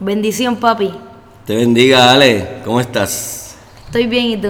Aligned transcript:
Bendición, 0.00 0.56
papi. 0.56 0.92
Te 1.46 1.56
bendiga, 1.56 2.10
Ale. 2.12 2.60
¿Cómo 2.64 2.80
estás? 2.80 3.56
Estoy 3.86 4.06
bien, 4.06 4.26
¿y 4.26 4.36
tú? 4.36 4.48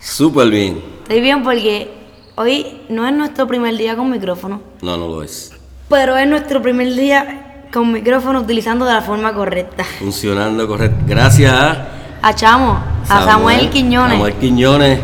Súper 0.00 0.48
bien. 0.48 0.82
Estoy 1.02 1.20
bien 1.20 1.42
porque 1.42 1.90
hoy 2.34 2.80
no 2.88 3.06
es 3.06 3.14
nuestro 3.14 3.46
primer 3.46 3.76
día 3.76 3.94
con 3.96 4.10
micrófono, 4.10 4.60
No, 4.82 4.96
no 4.96 5.06
lo 5.08 5.22
es. 5.22 5.52
pero 5.88 6.16
es 6.16 6.26
nuestro 6.28 6.60
primer 6.62 6.92
día 6.94 7.66
con 7.72 7.92
micrófono 7.92 8.40
utilizando 8.40 8.84
de 8.84 8.94
la 8.94 9.02
forma 9.02 9.32
correcta. 9.34 9.84
Funcionando 9.98 10.66
correcto. 10.66 10.96
Gracias 11.06 11.52
a 11.52 11.88
A 12.22 12.34
Chamo, 12.34 12.78
a 13.08 13.24
Samuel, 13.24 13.68
Quiñones. 13.70 14.12
Samuel 14.14 14.34
Quiñones, 14.34 15.00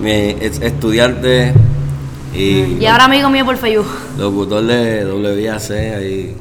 mi 0.00 0.10
estudiante 0.10 1.54
y 2.34 2.78
Y 2.80 2.86
ahora 2.86 3.04
amigo 3.06 3.30
mío 3.30 3.44
por 3.44 3.56
Facebook. 3.56 3.86
locutor 4.18 4.64
de 4.64 5.04
WAC. 5.50 5.70
Ahí 5.70 6.36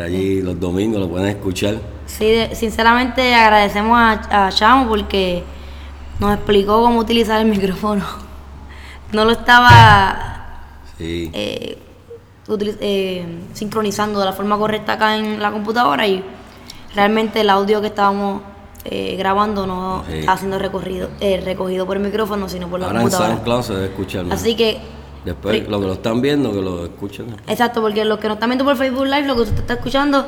está 0.00 0.04
allí 0.16 0.40
los 0.42 0.58
domingos, 0.58 1.00
lo 1.00 1.08
pueden 1.08 1.28
escuchar. 1.28 1.76
Sí, 2.06 2.24
de- 2.24 2.54
sinceramente 2.54 3.34
agradecemos 3.34 3.96
a, 3.98 4.46
a 4.46 4.52
Chamo 4.52 4.88
porque 4.88 5.42
nos 6.18 6.34
explicó 6.34 6.82
cómo 6.82 6.98
utilizar 7.00 7.40
el 7.40 7.46
micrófono. 7.50 8.04
No 9.12 9.24
lo 9.24 9.32
estaba 9.32 10.26
Sí. 10.98 11.30
eh, 11.32 11.78
eh, 12.80 13.38
sincronizando 13.54 14.18
de 14.20 14.26
la 14.26 14.32
forma 14.32 14.58
correcta 14.58 14.94
acá 14.94 15.16
en 15.16 15.40
la 15.40 15.50
computadora 15.50 16.06
y 16.06 16.22
realmente 16.94 17.40
el 17.40 17.48
audio 17.50 17.80
que 17.80 17.86
estábamos 17.88 18.42
eh, 18.84 19.14
grabando 19.18 19.66
no 19.66 20.04
Sí. 20.08 20.18
estaba 20.20 20.36
siendo 20.38 20.58
recorrido, 20.58 21.10
eh, 21.20 21.40
recogido 21.44 21.86
por 21.86 21.96
el 21.96 22.02
micrófono, 22.02 22.48
sino 22.48 22.68
por 22.68 22.80
la 22.80 22.86
Ahora 22.86 22.98
en 23.00 23.04
computadora. 23.04 23.34
SoundCloud 23.34 23.62
se 23.62 23.74
debe 23.74 23.86
escuchar 23.86 24.24
más. 24.24 24.40
Así 24.40 24.54
que, 24.56 24.78
Después, 25.24 25.68
lo 25.68 25.80
que 25.80 25.86
lo 25.86 25.92
están 25.94 26.20
viendo, 26.22 26.52
que 26.52 26.60
lo 26.62 26.84
escuchen. 26.84 27.26
exacto, 27.46 27.80
porque 27.82 28.04
los 28.04 28.18
que 28.18 28.28
nos 28.28 28.36
están 28.36 28.48
viendo 28.50 28.64
por 28.64 28.76
Facebook 28.76 29.04
Live, 29.06 29.26
lo 29.26 29.34
que 29.36 29.42
usted 29.42 29.58
está 29.58 29.74
escuchando 29.74 30.26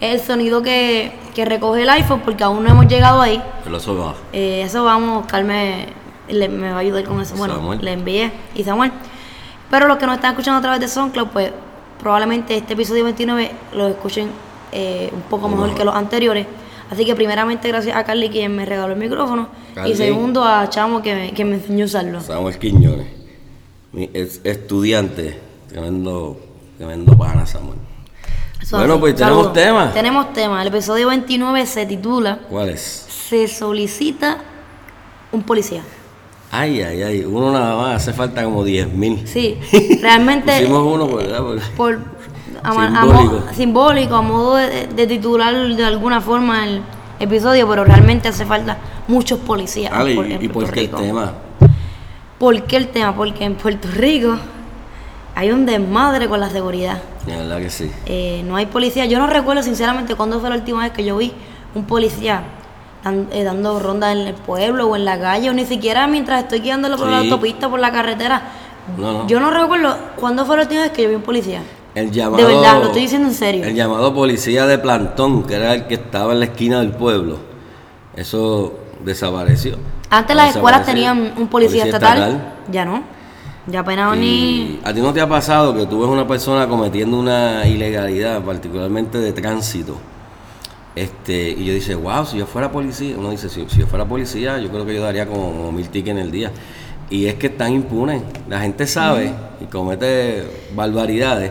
es 0.00 0.20
el 0.20 0.26
sonido 0.26 0.62
que, 0.62 1.12
que 1.34 1.44
recoge 1.44 1.82
el 1.82 1.90
iPhone, 1.90 2.20
porque 2.24 2.42
aún 2.42 2.64
no 2.64 2.70
hemos 2.70 2.86
llegado 2.88 3.20
ahí. 3.20 3.40
Pero 3.62 3.76
eso 3.76 3.96
va. 3.96 4.14
Eh, 4.32 4.62
eso 4.64 4.82
vamos, 4.84 5.26
Carmen 5.26 5.86
le- 6.28 6.48
me 6.48 6.70
va 6.70 6.76
a 6.76 6.80
ayudar 6.80 7.04
con 7.04 7.20
eso. 7.20 7.36
Bueno, 7.36 7.54
Samuel. 7.54 7.78
le 7.82 7.92
envié 7.92 8.32
y 8.56 8.64
Samuel. 8.64 8.90
Pero 9.70 9.86
los 9.86 9.96
que 9.98 10.06
nos 10.06 10.16
están 10.16 10.32
escuchando 10.32 10.58
a 10.58 10.62
través 10.62 10.80
de 10.80 10.88
SoundCloud, 10.88 11.28
pues 11.28 11.52
probablemente 12.00 12.56
este 12.56 12.72
episodio 12.74 13.04
29 13.04 13.50
lo 13.74 13.86
escuchen 13.88 14.28
eh, 14.72 15.08
un 15.14 15.22
poco 15.22 15.48
mejor 15.48 15.72
que 15.74 15.84
los 15.84 15.94
anteriores. 15.94 16.46
Así 16.90 17.06
que 17.06 17.14
primeramente 17.14 17.68
gracias 17.68 17.96
a 17.96 18.04
Carly 18.04 18.28
quien 18.28 18.54
me 18.56 18.66
regaló 18.66 18.92
el 18.92 18.98
micrófono 18.98 19.48
Carly. 19.74 19.92
y 19.92 19.94
segundo 19.96 20.44
a 20.44 20.68
Chamo 20.68 21.00
que 21.00 21.14
me, 21.14 21.32
que 21.32 21.44
me 21.44 21.54
enseñó 21.54 21.84
a 21.84 21.86
usarlo. 21.86 22.20
Samuel 22.20 22.58
Quiñones, 22.58 23.06
mi 23.92 24.10
estudiante, 24.44 25.38
tremendo, 25.68 26.36
tremendo 26.78 27.16
pana 27.16 27.46
Samuel. 27.46 27.78
Eso 28.60 28.76
Bueno, 28.78 28.98
pues, 29.00 29.14
¿tenemos 29.16 29.36
Saludos. 29.46 29.52
tema? 29.54 29.92
Tenemos 29.92 30.32
tema. 30.32 30.62
El 30.62 30.68
episodio 30.68 31.08
29 31.08 31.66
se 31.66 31.84
titula 31.86 32.38
¿Cuál 32.48 32.70
es? 32.70 32.80
Se 33.28 33.48
solicita 33.48 34.38
un 35.32 35.42
policía. 35.42 35.82
Ay, 36.50 36.82
ay, 36.82 37.02
ay, 37.02 37.24
uno 37.24 37.50
nada 37.50 37.76
más, 37.76 37.96
hace 38.02 38.12
falta 38.12 38.44
como 38.44 38.62
10 38.62 38.92
mil. 38.92 39.26
Sí, 39.26 39.58
realmente... 40.02 40.52
Pusimos 40.60 40.94
uno, 40.94 41.16
¿verdad? 41.16 41.40
Porque- 41.40 41.62
por 41.76 41.98
a 42.62 42.72
ma- 42.74 42.86
a 42.86 43.02
Simbólico. 43.02 43.44
simbólico, 43.54 44.14
a 44.14 44.22
modo 44.22 44.56
de, 44.56 44.86
de 44.86 45.06
titular 45.06 45.54
de 45.74 45.84
alguna 45.84 46.20
forma 46.20 46.64
el 46.68 46.82
episodio, 47.18 47.66
pero 47.68 47.84
realmente 47.84 48.28
hace 48.28 48.44
falta 48.46 48.78
muchos 49.08 49.40
policías. 49.40 49.92
Ale, 49.92 50.14
por- 50.14 50.26
¿y, 50.30 50.48
por 50.48 50.78
el 50.78 50.90
tema? 50.90 51.32
¿Por 52.42 52.60
qué 52.64 52.76
el 52.76 52.88
tema? 52.88 53.14
Porque 53.14 53.44
en 53.44 53.54
Puerto 53.54 53.86
Rico 53.94 54.36
hay 55.36 55.52
un 55.52 55.64
desmadre 55.64 56.26
con 56.28 56.40
la 56.40 56.50
seguridad. 56.50 57.00
La 57.28 57.36
verdad 57.36 57.58
que 57.58 57.70
sí. 57.70 57.88
Eh, 58.06 58.42
no 58.44 58.56
hay 58.56 58.66
policía. 58.66 59.04
Yo 59.06 59.20
no 59.20 59.28
recuerdo 59.28 59.62
sinceramente 59.62 60.16
cuándo 60.16 60.40
fue 60.40 60.48
la 60.50 60.56
última 60.56 60.80
vez 60.82 60.90
que 60.90 61.04
yo 61.04 61.16
vi 61.16 61.32
un 61.76 61.84
policía 61.84 62.42
dan- 63.04 63.28
eh, 63.30 63.44
dando 63.44 63.78
ronda 63.78 64.10
en 64.10 64.18
el 64.26 64.34
pueblo 64.34 64.88
o 64.88 64.96
en 64.96 65.04
la 65.04 65.20
calle, 65.20 65.50
o 65.50 65.52
ni 65.52 65.64
siquiera 65.64 66.08
mientras 66.08 66.42
estoy 66.42 66.58
guiándolo 66.58 66.96
por 66.96 67.06
la 67.06 67.18
autopista, 67.18 67.68
por 67.70 67.78
la 67.78 67.92
carretera. 67.92 68.42
No, 68.98 69.12
no. 69.12 69.26
Yo 69.28 69.38
no 69.38 69.52
recuerdo 69.52 69.96
cuándo 70.16 70.44
fue 70.44 70.56
la 70.56 70.62
última 70.64 70.80
vez 70.80 70.90
que 70.90 71.04
yo 71.04 71.10
vi 71.10 71.14
un 71.14 71.22
policía. 71.22 71.62
El 71.94 72.10
llamado, 72.10 72.44
De 72.44 72.52
verdad, 72.56 72.80
lo 72.80 72.86
estoy 72.86 73.02
diciendo 73.02 73.28
en 73.28 73.34
serio. 73.34 73.64
El 73.64 73.76
llamado 73.76 74.12
policía 74.12 74.66
de 74.66 74.78
plantón, 74.80 75.44
que 75.44 75.54
era 75.54 75.74
el 75.74 75.86
que 75.86 75.94
estaba 75.94 76.32
en 76.32 76.40
la 76.40 76.46
esquina 76.46 76.80
del 76.80 76.90
pueblo, 76.90 77.38
eso 78.16 78.72
desapareció. 79.04 79.76
Antes 80.12 80.36
las 80.36 80.54
escuelas 80.56 80.84
tenían 80.84 81.32
un 81.38 81.48
policía, 81.48 81.84
estatal, 81.84 82.54
ya 82.70 82.84
no. 82.84 83.02
Ya 83.66 83.80
apenas 83.80 84.16
ni... 84.18 84.80
A 84.84 84.92
ti 84.92 85.00
no 85.00 85.12
te 85.12 85.20
ha 85.20 85.28
pasado 85.28 85.74
que 85.74 85.86
tú 85.86 86.00
ves 86.00 86.08
una 86.10 86.26
persona 86.26 86.66
cometiendo 86.68 87.18
una 87.18 87.66
ilegalidad, 87.66 88.42
particularmente 88.42 89.18
de 89.18 89.32
tránsito, 89.32 89.96
este, 90.94 91.50
y 91.50 91.64
yo 91.64 91.72
dice, 91.72 91.94
wow, 91.94 92.26
si 92.26 92.36
yo 92.38 92.46
fuera 92.46 92.70
policía, 92.70 93.14
uno 93.16 93.30
dice, 93.30 93.48
si, 93.48 93.64
si 93.68 93.78
yo 93.78 93.86
fuera 93.86 94.04
policía, 94.04 94.58
yo 94.58 94.68
creo 94.68 94.84
que 94.84 94.94
yo 94.94 95.02
daría 95.02 95.26
como, 95.26 95.50
como 95.52 95.72
mil 95.72 95.88
tickets 95.88 96.10
en 96.10 96.18
el 96.18 96.30
día. 96.30 96.50
Y 97.08 97.26
es 97.26 97.34
que 97.36 97.46
están 97.48 97.72
impunes. 97.72 98.22
La 98.48 98.60
gente 98.60 98.86
sabe 98.86 99.32
y 99.60 99.64
comete 99.66 100.44
barbaridades 100.74 101.50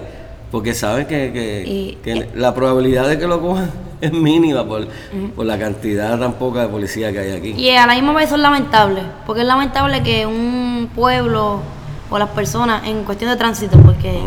porque 0.52 0.74
sabe 0.74 1.08
que, 1.08 1.32
que- 1.32 1.64
Y- 1.68 1.98
que 2.04 2.30
la 2.36 2.54
probabilidad 2.54 3.08
de 3.08 3.18
que 3.18 3.26
lo 3.28 3.40
cojan 3.42 3.72
es 4.08 4.12
mínima 4.14 4.66
por, 4.66 4.88
por 5.36 5.46
la 5.46 5.58
cantidad 5.60 6.20
tan 6.20 6.34
poca 6.34 6.62
de 6.62 6.68
policía 6.68 7.12
que 7.12 7.20
hay 7.20 7.32
aquí. 7.32 7.50
Y 7.52 7.70
a 7.72 7.86
la 7.88 7.94
misma 7.94 8.14
vez 8.14 8.26
eso 8.28 8.36
es 8.36 8.42
lamentable, 8.42 9.02
porque 9.26 9.42
es 9.42 9.48
lamentable 9.48 10.02
que 10.04 10.26
un 10.26 10.90
pueblo 10.96 11.60
o 12.10 12.20
las 12.20 12.30
personas 12.30 12.86
en 12.88 13.04
cuestión 13.04 13.30
de 13.32 13.38
tránsito, 13.38 13.78
porque 13.80 14.20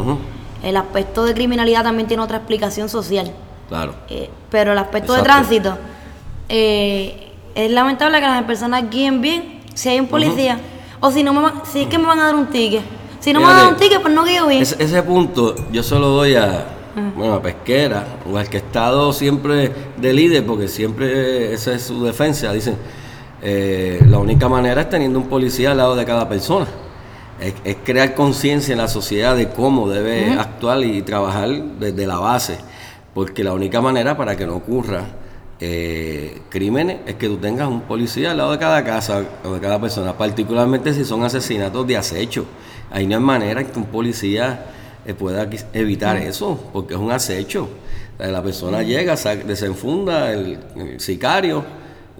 el 0.63 0.77
aspecto 0.77 1.25
de 1.25 1.35
criminalidad 1.35 1.83
también 1.83 2.09
tiene 2.09 2.23
otra 2.23 2.39
explicación 2.39 2.89
social, 2.89 3.31
Claro. 3.69 3.95
eh, 4.09 4.31
pero 4.51 4.73
el 4.73 4.79
aspecto 4.79 5.13
de 5.13 5.23
tránsito, 5.23 5.77
eh, 6.49 7.33
es 7.55 7.71
lamentable 7.71 8.21
que 8.21 8.27
las 8.27 8.43
personas 8.45 8.85
guíen 8.91 9.21
bien 9.21 9.61
si 9.75 9.89
hay 9.89 10.01
un 10.01 10.07
policía, 10.07 10.59
o 11.01 11.11
si 11.11 11.23
no 11.23 11.33
me 11.33 11.43
van- 11.43 11.63
si 11.71 11.83
es 11.83 11.89
que 11.89 11.99
me 11.99 12.07
van 12.07 12.19
a 12.21 12.25
dar 12.27 12.35
un 12.35 12.47
ticket. 12.47 12.83
Si 13.21 13.33
no 13.33 13.41
me 13.41 13.47
van 13.47 13.57
a 13.57 13.61
dar 13.65 13.73
un 13.73 13.79
ticket, 13.79 14.01
pues 14.03 14.13
no 14.15 14.25
guío 14.25 14.47
bien. 14.47 14.63
Ese, 14.63 14.83
ese 14.83 15.03
punto 15.03 15.55
yo 15.73 15.83
se 15.83 15.95
lo 15.99 16.09
doy 16.09 16.35
a, 16.37 16.67
bueno, 17.17 17.35
a 17.35 17.43
Pesquera 17.43 18.19
o 18.31 18.37
al 18.37 18.49
que 18.49 18.59
ha 18.59 18.61
estado 18.61 19.13
siempre 19.13 19.71
de 19.97 20.13
líder, 20.13 20.45
porque 20.47 20.69
siempre 20.69 21.53
esa 21.53 21.75
es 21.75 21.83
su 21.83 22.05
defensa. 22.05 22.53
Dicen, 22.53 22.77
eh, 23.43 24.01
la 24.09 24.19
única 24.19 24.49
manera 24.49 24.83
es 24.83 24.91
teniendo 24.91 25.19
un 25.19 25.29
policía 25.29 25.73
al 25.73 25.79
lado 25.79 25.97
de 25.97 26.05
cada 26.05 26.29
persona. 26.29 26.67
Es, 27.41 27.55
es 27.65 27.77
crear 27.85 28.15
conciencia 28.15 28.73
en 28.73 28.79
la 28.79 28.89
sociedad 28.89 29.37
de 29.37 29.49
cómo 29.49 29.89
debe 29.89 30.33
actuar 30.33 30.83
y 30.85 31.03
trabajar 31.03 31.51
desde 31.79 32.07
la 32.07 32.19
base. 32.19 32.59
Porque 33.13 33.45
la 33.45 33.53
única 33.53 33.81
manera 33.81 34.17
para 34.17 34.37
que 34.37 34.47
no 34.47 34.57
ocurra 34.57 35.05
eh, 35.61 36.43
crímenes 36.51 36.99
es 37.07 37.15
que 37.15 37.29
tú 37.29 37.37
tengas 37.37 37.69
un 37.69 37.83
policía 37.83 38.33
al 38.33 38.39
lado 38.39 38.53
de 38.53 38.59
cada 38.59 38.83
casa 38.83 39.25
o 39.45 39.55
de 39.55 39.61
cada 39.61 39.81
persona, 39.81 40.13
particularmente 40.13 40.93
si 40.93 41.05
son 41.05 41.23
asesinatos 41.23 41.87
de 41.87 41.97
acecho. 41.97 42.45
Ahí 42.91 43.07
no 43.07 43.17
hay 43.17 43.23
manera 43.23 43.61
en 43.61 43.69
que 43.69 43.79
un 43.79 43.87
policía 43.87 44.67
pueda 45.13 45.51
quis- 45.51 45.67
evitar 45.75 46.17
eso, 46.17 46.71
porque 46.73 46.95
es 46.95 47.01
un 47.01 47.11
acecho. 47.13 47.69
Eh, 48.19 48.29
La 48.31 48.43
persona 48.43 48.83
llega, 48.83 49.17
desenfunda 49.17 50.31
el, 50.33 50.59
el 50.77 51.01
sicario 51.01 51.65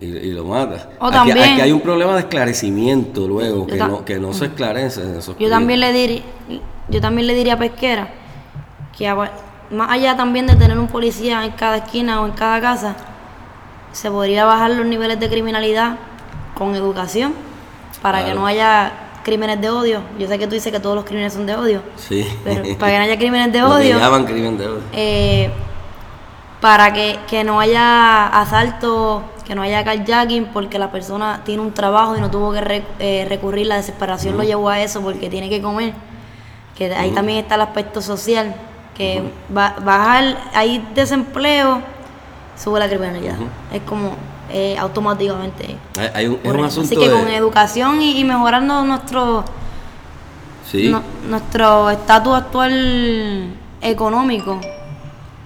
y, 0.01 0.07
y 0.07 0.33
lo 0.33 0.45
mata. 0.45 0.91
O 0.99 1.07
Aquí- 1.07 1.15
también- 1.15 1.39
aquí 1.53 1.61
hay 1.63 1.73
un 1.73 1.81
problema 1.81 2.15
de 2.15 2.21
esclarecimiento 2.21 3.27
luego, 3.29 3.67
que 3.67 3.77
no, 3.77 4.05
que 4.05 4.19
no 4.19 4.33
se 4.35 4.47
esclarece 4.47 5.03
en 5.03 5.17
esos 5.17 5.39
Yo 5.39 5.49
también 5.49 5.81
le 5.81 5.93
diría, 5.93 6.23
yo 6.89 7.01
también 7.01 7.27
le 7.29 7.35
diría 7.35 7.55
a 7.55 7.59
Pesquera 7.59 8.09
que 8.99 9.13
más 9.71 9.91
allá 9.91 10.17
también 10.17 10.47
de 10.47 10.57
tener 10.57 10.79
un 10.79 10.89
policía 10.89 11.45
en 11.45 11.53
cada 11.53 11.79
esquina 11.79 12.21
o 12.21 12.27
en 12.27 12.33
cada 12.33 12.61
casa, 12.61 12.97
se 13.93 14.11
podría 14.11 14.45
bajar 14.45 14.73
los 14.73 14.85
niveles 14.87 15.19
de 15.21 15.29
criminalidad 15.31 15.97
con 16.55 16.75
educación 16.75 17.33
para 18.03 18.25
que 18.25 18.35
no 18.35 18.47
haya 18.47 18.93
crímenes 19.25 19.61
de 19.61 19.71
odio. 19.71 20.01
Yo 20.19 20.29
sé 20.29 20.39
que 20.39 20.47
tú 20.47 20.55
dices 20.55 20.71
que 20.73 20.79
todos 20.79 20.95
los 20.95 21.05
crímenes 21.05 21.33
son 21.33 21.47
de 21.47 21.57
odio, 21.57 21.83
Sí. 21.97 22.25
pero 22.45 22.63
para 22.79 22.93
que 22.93 22.99
no 22.99 23.05
haya 23.05 23.19
crímenes 23.19 23.53
de 23.53 23.63
odio, 23.65 23.99
llaman 23.99 24.25
crimen 24.25 24.57
de 24.57 24.69
odio. 24.69 24.83
eh, 24.93 25.51
para 26.61 26.93
que, 26.93 27.19
que 27.29 27.45
no 27.45 27.61
haya 27.61 28.27
asalto, 28.29 29.23
que 29.47 29.55
no 29.55 29.61
haya 29.63 29.85
carjacking, 29.85 30.47
porque 30.47 30.79
la 30.79 30.91
persona 30.91 31.43
tiene 31.45 31.61
un 31.61 31.73
trabajo 31.73 32.17
y 32.17 32.21
no 32.21 32.31
tuvo 32.31 32.53
que 32.53 32.61
re- 32.63 32.85
eh, 33.01 33.27
recurrir, 33.29 33.67
la 33.67 33.77
desesperación 33.77 34.37
lo 34.37 34.45
llevó 34.45 34.71
a 34.71 34.81
eso 34.81 35.03
porque 35.03 35.29
tiene 35.29 35.49
que 35.51 35.61
comer. 35.61 35.93
Que 36.77 36.93
ahí 36.95 37.11
también 37.11 37.39
está 37.41 37.57
el 37.57 37.61
aspecto 37.61 38.01
social, 38.01 38.55
que 38.97 39.23
ba- 39.51 39.77
bajar, 39.85 40.39
hay 40.55 40.87
desempleo, 40.95 41.81
sube 42.57 42.81
la 42.81 42.89
criminalidad. 42.89 43.37
Es 43.73 43.83
como 43.83 44.13
eh, 44.51 44.77
automáticamente. 44.79 45.77
Hay, 45.99 46.09
hay 46.15 46.27
un, 46.27 46.35
es 46.35 46.39
un 46.39 46.43
correcto. 46.45 46.67
asunto 46.67 46.87
Así 46.95 46.97
que 46.97 47.11
con 47.11 47.29
educación 47.29 48.01
y, 48.03 48.19
y 48.21 48.25
mejorando 48.25 48.85
nuestro 48.85 49.45
Sí. 50.71 50.89
no- 50.89 51.03
nuestro 51.29 51.91
estatus 51.91 52.35
actual 52.35 53.55
económico, 53.81 54.61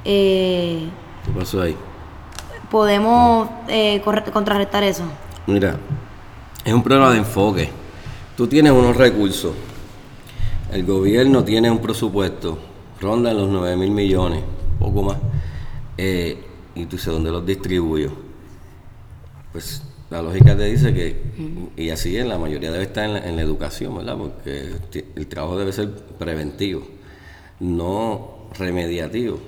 eh, 0.04 0.88
¿Qué 1.24 1.30
pasó 1.38 1.60
ahí? 1.62 1.76
podemos 2.70 3.48
eh, 3.68 4.00
contrarrestar 4.32 4.82
eso. 4.84 5.02
Mira, 5.46 5.76
es 6.64 6.72
un 6.72 6.82
problema 6.82 7.10
de 7.12 7.18
enfoque. 7.18 7.70
Tú 8.36 8.46
tienes 8.46 8.72
unos 8.72 8.96
recursos. 8.96 9.52
El 10.70 10.84
gobierno 10.84 11.42
tiene 11.44 11.70
un 11.70 11.78
presupuesto, 11.78 12.58
ronda 13.00 13.32
los 13.32 13.48
9 13.48 13.74
mil 13.76 13.90
millones, 13.90 14.42
poco 14.78 15.02
más. 15.02 15.16
Eh, 15.96 16.44
y 16.74 16.84
tú 16.84 16.96
dices, 16.96 17.12
¿dónde 17.12 17.30
los 17.30 17.44
distribuyo? 17.44 18.12
Pues 19.52 19.82
la 20.10 20.22
lógica 20.22 20.56
te 20.56 20.64
dice 20.64 20.92
que, 20.94 21.22
y 21.76 21.90
así 21.90 22.16
en 22.16 22.28
la 22.28 22.38
mayoría 22.38 22.70
debe 22.70 22.84
estar 22.84 23.04
en 23.04 23.14
la, 23.14 23.26
en 23.26 23.36
la 23.36 23.42
educación, 23.42 23.96
¿verdad? 23.96 24.16
Porque 24.16 24.72
el 25.16 25.26
trabajo 25.26 25.58
debe 25.58 25.72
ser 25.72 25.90
preventivo, 26.18 26.82
no 27.60 28.48
remediativo. 28.58 29.38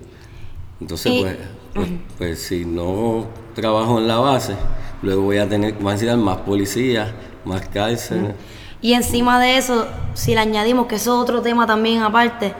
Entonces, 0.80 1.12
Y- 1.12 1.20
pues, 1.20 1.36
pues, 1.74 1.88
pues 2.18 2.42
si 2.42 2.64
no 2.64 3.26
trabajo 3.54 3.98
en 3.98 4.08
la 4.08 4.16
base, 4.18 4.54
luego 5.02 5.22
voy 5.22 5.38
a 5.38 5.48
tener, 5.48 5.74
van 5.74 5.88
a 5.88 5.90
necesitar 5.92 6.16
más 6.18 6.38
policías, 6.38 7.10
más 7.44 7.68
cárceles. 7.68 8.34
Y 8.82 8.94
encima 8.94 9.38
de 9.40 9.58
eso, 9.58 9.86
si 10.14 10.34
le 10.34 10.40
añadimos 10.40 10.86
que 10.86 10.96
eso 10.96 11.14
es 11.16 11.22
otro 11.22 11.42
tema 11.42 11.66
también 11.66 12.02
aparte, 12.02 12.54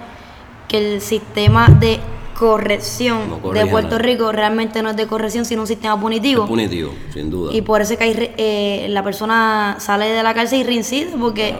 que 0.68 0.94
el 0.94 1.00
sistema 1.00 1.68
de 1.68 1.98
corrección 2.40 3.28
No 3.28 3.52
de 3.52 3.66
Puerto 3.66 3.90
nada. 3.90 3.98
Rico 3.98 4.32
realmente 4.32 4.82
no 4.82 4.88
es 4.88 4.96
de 4.96 5.06
corrección, 5.06 5.44
sino 5.44 5.60
un 5.60 5.66
sistema 5.66 6.00
punitivo. 6.00 6.44
Es 6.44 6.48
punitivo, 6.48 6.90
sin 7.12 7.30
duda. 7.30 7.54
Y 7.54 7.60
por 7.60 7.82
eso 7.82 7.92
es 7.92 7.98
que 7.98 8.04
hay 8.04 8.32
eh, 8.38 8.86
la 8.88 9.04
persona 9.04 9.76
sale 9.78 10.06
de 10.06 10.22
la 10.22 10.32
cárcel 10.32 10.60
y 10.60 10.64
reincide, 10.64 11.10
porque 11.20 11.54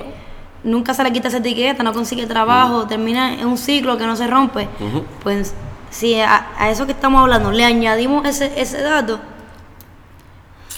nunca 0.65 0.95
se 0.95 1.05
le 1.05 1.13
quita 1.13 1.29
esa 1.29 1.37
etiqueta, 1.37 1.83
no 1.83 1.93
consigue 1.93 2.27
trabajo, 2.27 2.87
termina 2.87 3.35
en 3.39 3.47
un 3.47 3.59
ciclo 3.59 3.99
que 3.99 4.07
no 4.07 4.17
se 4.17 4.27
rompe. 4.27 4.69
Pues 5.23 5.53
si 5.91 6.19
a, 6.19 6.47
a 6.57 6.71
eso 6.71 6.87
que 6.87 6.93
estamos 6.93 7.21
hablando 7.21 7.53
le 7.53 7.65
añadimos 7.65 8.27
ese, 8.27 8.51
ese 8.57 8.81
dato, 8.81 9.21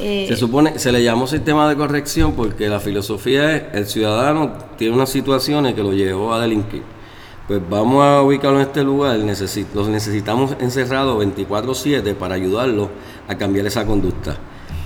eh, 0.01 0.27
Se 0.27 0.37
supone, 0.37 0.81
se 0.81 0.91
le 0.91 1.05
llamó 1.05 1.29
sistema 1.29 1.69
de 1.69 1.77
corrección 1.77 2.33
porque 2.33 2.69
la 2.69 2.81
filosofía 2.81 3.55
es 3.55 3.63
el 3.75 3.87
ciudadano 3.87 4.53
tiene 4.77 4.97
unas 4.97 5.11
situaciones 5.11 5.75
que 5.75 5.83
lo 5.83 5.93
llevó 5.93 6.35
a 6.35 6.41
delinquir. 6.41 6.83
Pues 7.49 7.61
vamos 7.69 8.05
a 8.05 8.23
ubicarlo 8.23 8.59
en 8.61 8.67
este 8.67 8.83
lugar, 8.85 9.17
necesi- 9.19 9.67
los 9.75 9.89
necesitamos 9.89 10.57
encerrados 10.61 11.19
24/7 11.19 12.15
para 12.15 12.35
ayudarlos 12.37 12.89
a 13.29 13.35
cambiar 13.37 13.67
esa 13.67 13.85
conducta. 13.85 14.37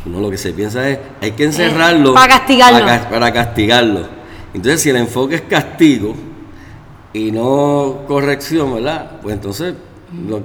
Uno 0.06 0.20
lo 0.20 0.30
que 0.30 0.38
se 0.38 0.52
piensa 0.52 0.88
es, 0.88 0.98
hay 1.20 1.32
que 1.32 1.44
encerrarlo 1.44 2.10
Eh, 2.10 2.14
para 2.14 2.38
castigarlo. 2.38 2.80
Para, 2.80 3.08
para 3.10 3.32
castigarlo. 3.32 4.00
Entonces, 4.54 4.80
si 4.80 4.90
el 4.90 4.96
enfoque 4.96 5.34
es 5.36 5.42
castigo 5.42 6.14
y 7.12 7.30
no 7.32 7.98
corrección, 8.08 8.72
¿verdad? 8.74 9.20
Pues 9.22 9.34
entonces... 9.34 9.74
lo- 10.26 10.40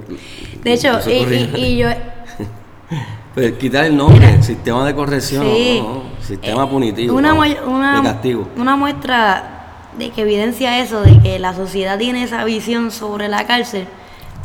de 0.62 0.72
hecho, 0.72 0.92
no 0.92 1.10
y, 1.10 1.12
y- 1.14 1.64
y 1.64 1.76
yo... 1.78 1.88
Pues 3.34 3.52
quitar 3.54 3.86
el 3.86 3.96
nombre, 3.96 4.42
sistema 4.42 4.84
de 4.86 4.94
corrección, 4.94 5.42
Sí. 5.46 5.80
no, 5.82 5.94
no, 5.94 6.02
sistema 6.20 6.68
punitivo, 6.68 7.16
una, 7.16 7.32
no, 7.32 7.40
una, 7.70 7.96
de 7.96 8.02
castigo. 8.02 8.48
una 8.58 8.76
muestra 8.76 9.61
de 9.98 10.10
que 10.10 10.22
evidencia 10.22 10.78
eso, 10.80 11.02
de 11.02 11.20
que 11.20 11.38
la 11.38 11.54
sociedad 11.54 11.98
tiene 11.98 12.22
esa 12.24 12.44
visión 12.44 12.90
sobre 12.90 13.28
la 13.28 13.46
cárcel, 13.46 13.86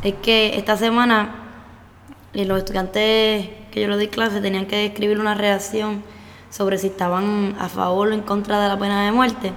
es 0.04 0.14
que 0.22 0.58
esta 0.58 0.76
semana 0.78 1.36
eh, 2.34 2.46
los 2.46 2.58
estudiantes 2.60 3.50
que 3.72 3.82
yo 3.82 3.88
les 3.88 3.98
doy 3.98 4.08
clase 4.10 4.42
tenían 4.42 4.66
que 4.66 4.86
escribir 4.86 5.20
una 5.20 5.34
reacción 5.36 6.04
sobre 6.50 6.78
si 6.78 6.88
estaban 6.88 7.56
a 7.60 7.70
favor 7.70 8.10
o 8.10 8.14
en 8.14 8.22
contra 8.22 8.62
de 8.62 8.68
la 8.68 8.78
pena 8.78 9.06
de 9.06 9.12
muerte. 9.12 9.52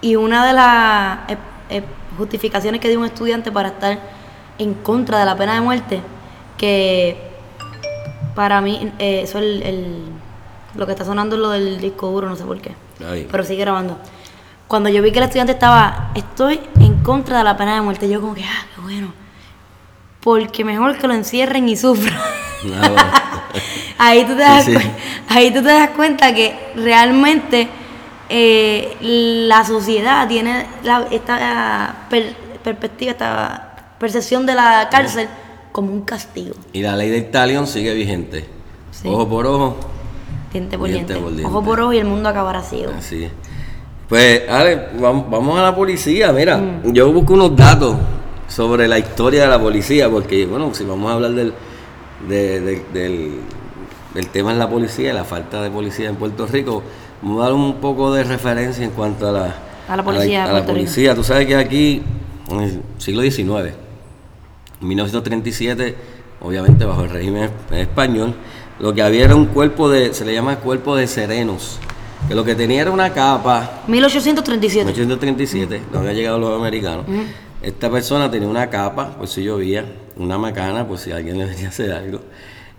Y 0.00 0.16
una 0.16 0.46
de 0.46 0.52
las 0.52 1.18
eh, 1.30 1.36
eh, 1.70 1.82
justificaciones 2.18 2.80
que 2.80 2.88
dio 2.88 2.98
un 2.98 3.06
estudiante 3.06 3.50
para 3.52 3.68
estar 3.70 3.98
en 4.58 4.74
contra 4.74 5.18
de 5.20 5.24
la 5.24 5.36
pena 5.36 5.54
de 5.54 5.60
muerte, 5.60 6.00
que 6.58 7.16
para 8.34 8.60
mí, 8.60 8.90
eh, 8.98 9.20
eso 9.22 9.38
es 9.38 9.44
el, 9.44 9.62
el- 9.62 10.04
lo 10.74 10.86
que 10.86 10.92
está 10.92 11.04
sonando 11.04 11.36
es 11.36 11.42
lo 11.42 11.50
del 11.50 11.80
disco 11.80 12.10
duro, 12.10 12.28
no 12.30 12.34
sé 12.36 12.44
por 12.44 12.58
qué. 12.60 12.74
Pero 13.30 13.44
sigue 13.44 13.60
grabando. 13.60 13.98
Cuando 14.72 14.88
yo 14.88 15.02
vi 15.02 15.12
que 15.12 15.18
el 15.18 15.24
estudiante 15.26 15.52
estaba, 15.52 16.12
estoy 16.14 16.58
en 16.80 17.02
contra 17.02 17.36
de 17.36 17.44
la 17.44 17.58
pena 17.58 17.74
de 17.74 17.82
muerte, 17.82 18.08
yo 18.08 18.22
como 18.22 18.32
que, 18.34 18.42
ah, 18.42 18.64
qué 18.74 18.80
bueno. 18.80 19.12
Porque 20.22 20.64
mejor 20.64 20.96
que 20.96 21.06
lo 21.06 21.12
encierren 21.12 21.68
y 21.68 21.76
sufran. 21.76 22.16
Ah, 22.18 22.88
bueno. 22.88 22.96
ahí, 23.98 24.22
tú 24.24 24.28
te 24.34 24.40
das 24.40 24.64
Sí, 24.64 24.70
sí. 24.72 24.78
cuen- 24.78 24.92
ahí 25.28 25.50
tú 25.52 25.60
te 25.60 25.68
das 25.68 25.90
cuenta 25.90 26.34
que 26.34 26.56
realmente 26.74 27.68
eh, 28.30 28.96
la 29.46 29.62
sociedad 29.66 30.26
tiene 30.26 30.64
la- 30.84 31.06
esta 31.10 32.06
per- 32.08 32.34
perspectiva, 32.64 33.10
esta 33.10 33.94
percepción 33.98 34.46
de 34.46 34.54
la 34.54 34.88
cárcel 34.90 35.28
como 35.70 35.92
un 35.92 36.00
castigo. 36.00 36.54
Y 36.72 36.80
la 36.80 36.96
ley 36.96 37.10
del 37.10 37.30
talión 37.30 37.66
sigue 37.66 37.92
vigente. 37.92 38.48
Ojo 39.04 39.28
por 39.28 39.46
ojo, 39.46 39.76
Diente 40.50 40.78
por 40.78 40.88
Diente 40.88 41.12
diente. 41.12 41.22
por 41.28 41.34
diente. 41.36 41.46
Ojo 41.54 41.62
por 41.62 41.78
ojo 41.80 41.92
y 41.92 41.98
el 41.98 42.06
mundo 42.06 42.30
acabará 42.30 42.62
ciego. 42.62 42.94
así 42.98 43.24
es. 43.24 43.32
Pues, 44.12 44.42
Ale, 44.46 44.88
vam- 45.00 45.24
vamos 45.30 45.58
a 45.58 45.62
la 45.62 45.74
policía. 45.74 46.32
Mira, 46.32 46.58
Mm. 46.58 46.92
yo 46.92 47.10
busco 47.10 47.32
unos 47.32 47.56
datos 47.56 47.96
sobre 48.46 48.86
la 48.86 48.98
historia 48.98 49.44
de 49.44 49.48
la 49.48 49.58
policía, 49.58 50.10
porque, 50.10 50.44
bueno, 50.44 50.74
si 50.74 50.84
vamos 50.84 51.10
a 51.10 51.14
hablar 51.14 51.30
del, 51.30 51.54
de- 52.28 52.60
de- 52.60 52.84
del, 52.92 53.30
del 54.12 54.26
tema 54.28 54.52
en 54.52 54.58
la 54.58 54.68
policía, 54.68 55.14
la 55.14 55.24
falta 55.24 55.62
de 55.62 55.70
policía 55.70 56.10
en 56.10 56.16
Puerto 56.16 56.46
Rico, 56.46 56.82
vamos 57.22 57.40
a 57.40 57.44
dar 57.44 57.54
un 57.54 57.76
poco 57.76 58.12
de 58.12 58.22
referencia 58.24 58.84
en 58.84 58.90
cuanto 58.90 59.30
a 59.30 59.32
la, 59.32 59.54
A 59.88 59.96
la 59.96 60.04
policía 60.04 60.44
de 60.44 60.50
a 60.50 60.52
la 60.52 60.66
policía. 60.66 61.14
Tú 61.14 61.24
sabes 61.24 61.46
que 61.46 61.56
aquí, 61.56 62.02
en 62.50 62.60
el 62.60 62.82
siglo 62.98 63.22
XIX, 63.22 63.72
en 64.82 64.88
1937, 64.88 65.96
obviamente 66.42 66.84
bajo 66.84 67.04
el 67.04 67.08
régimen 67.08 67.44
es- 67.70 67.78
español, 67.78 68.34
lo 68.78 68.92
que 68.92 69.00
había 69.02 69.24
era 69.24 69.36
un 69.36 69.46
cuerpo 69.46 69.88
de, 69.88 70.12
se 70.12 70.26
le 70.26 70.34
llama 70.34 70.56
cuerpo 70.56 70.96
de 70.96 71.06
serenos, 71.06 71.78
que 72.28 72.34
lo 72.34 72.44
que 72.44 72.54
tenía 72.54 72.82
era 72.82 72.90
una 72.90 73.12
capa, 73.12 73.82
1837. 73.88 74.84
1837, 74.86 75.82
no 75.92 75.98
había 76.00 76.12
llegado 76.12 76.38
los 76.38 76.58
americanos. 76.58 77.04
Esta 77.60 77.90
persona 77.90 78.30
tenía 78.30 78.48
una 78.48 78.68
capa, 78.70 79.10
por 79.16 79.28
si 79.28 79.44
llovía, 79.44 79.84
una 80.16 80.38
macana, 80.38 80.86
por 80.86 80.98
si 80.98 81.12
alguien 81.12 81.38
le 81.38 81.44
venía 81.46 81.66
a 81.66 81.68
hacer 81.68 81.92
algo, 81.92 82.20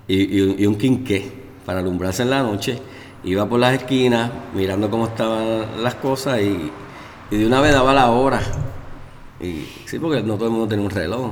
y, 0.08 0.38
y 0.38 0.42
un, 0.42 0.56
y 0.60 0.66
un 0.66 0.76
quinqué 0.78 1.32
para 1.66 1.80
alumbrarse 1.80 2.24
en 2.24 2.30
la 2.30 2.42
noche. 2.44 2.80
Iba 3.26 3.48
por 3.48 3.60
las 3.60 3.74
esquinas 3.76 4.30
mirando 4.54 4.90
cómo 4.90 5.08
estaban 5.08 5.82
las 5.82 5.96
cosas 5.96 6.42
y, 6.42 6.70
y 7.32 7.38
de 7.38 7.46
una 7.46 7.62
vez 7.62 7.72
daba 7.72 7.94
la 7.94 8.12
hora. 8.12 8.42
Y, 9.40 9.66
sí, 9.86 9.98
porque 10.00 10.22
no 10.22 10.36
todo 10.36 10.46
el 10.48 10.52
mundo 10.52 10.68
tiene 10.68 10.84
un 10.84 10.90
reloj. 10.90 11.32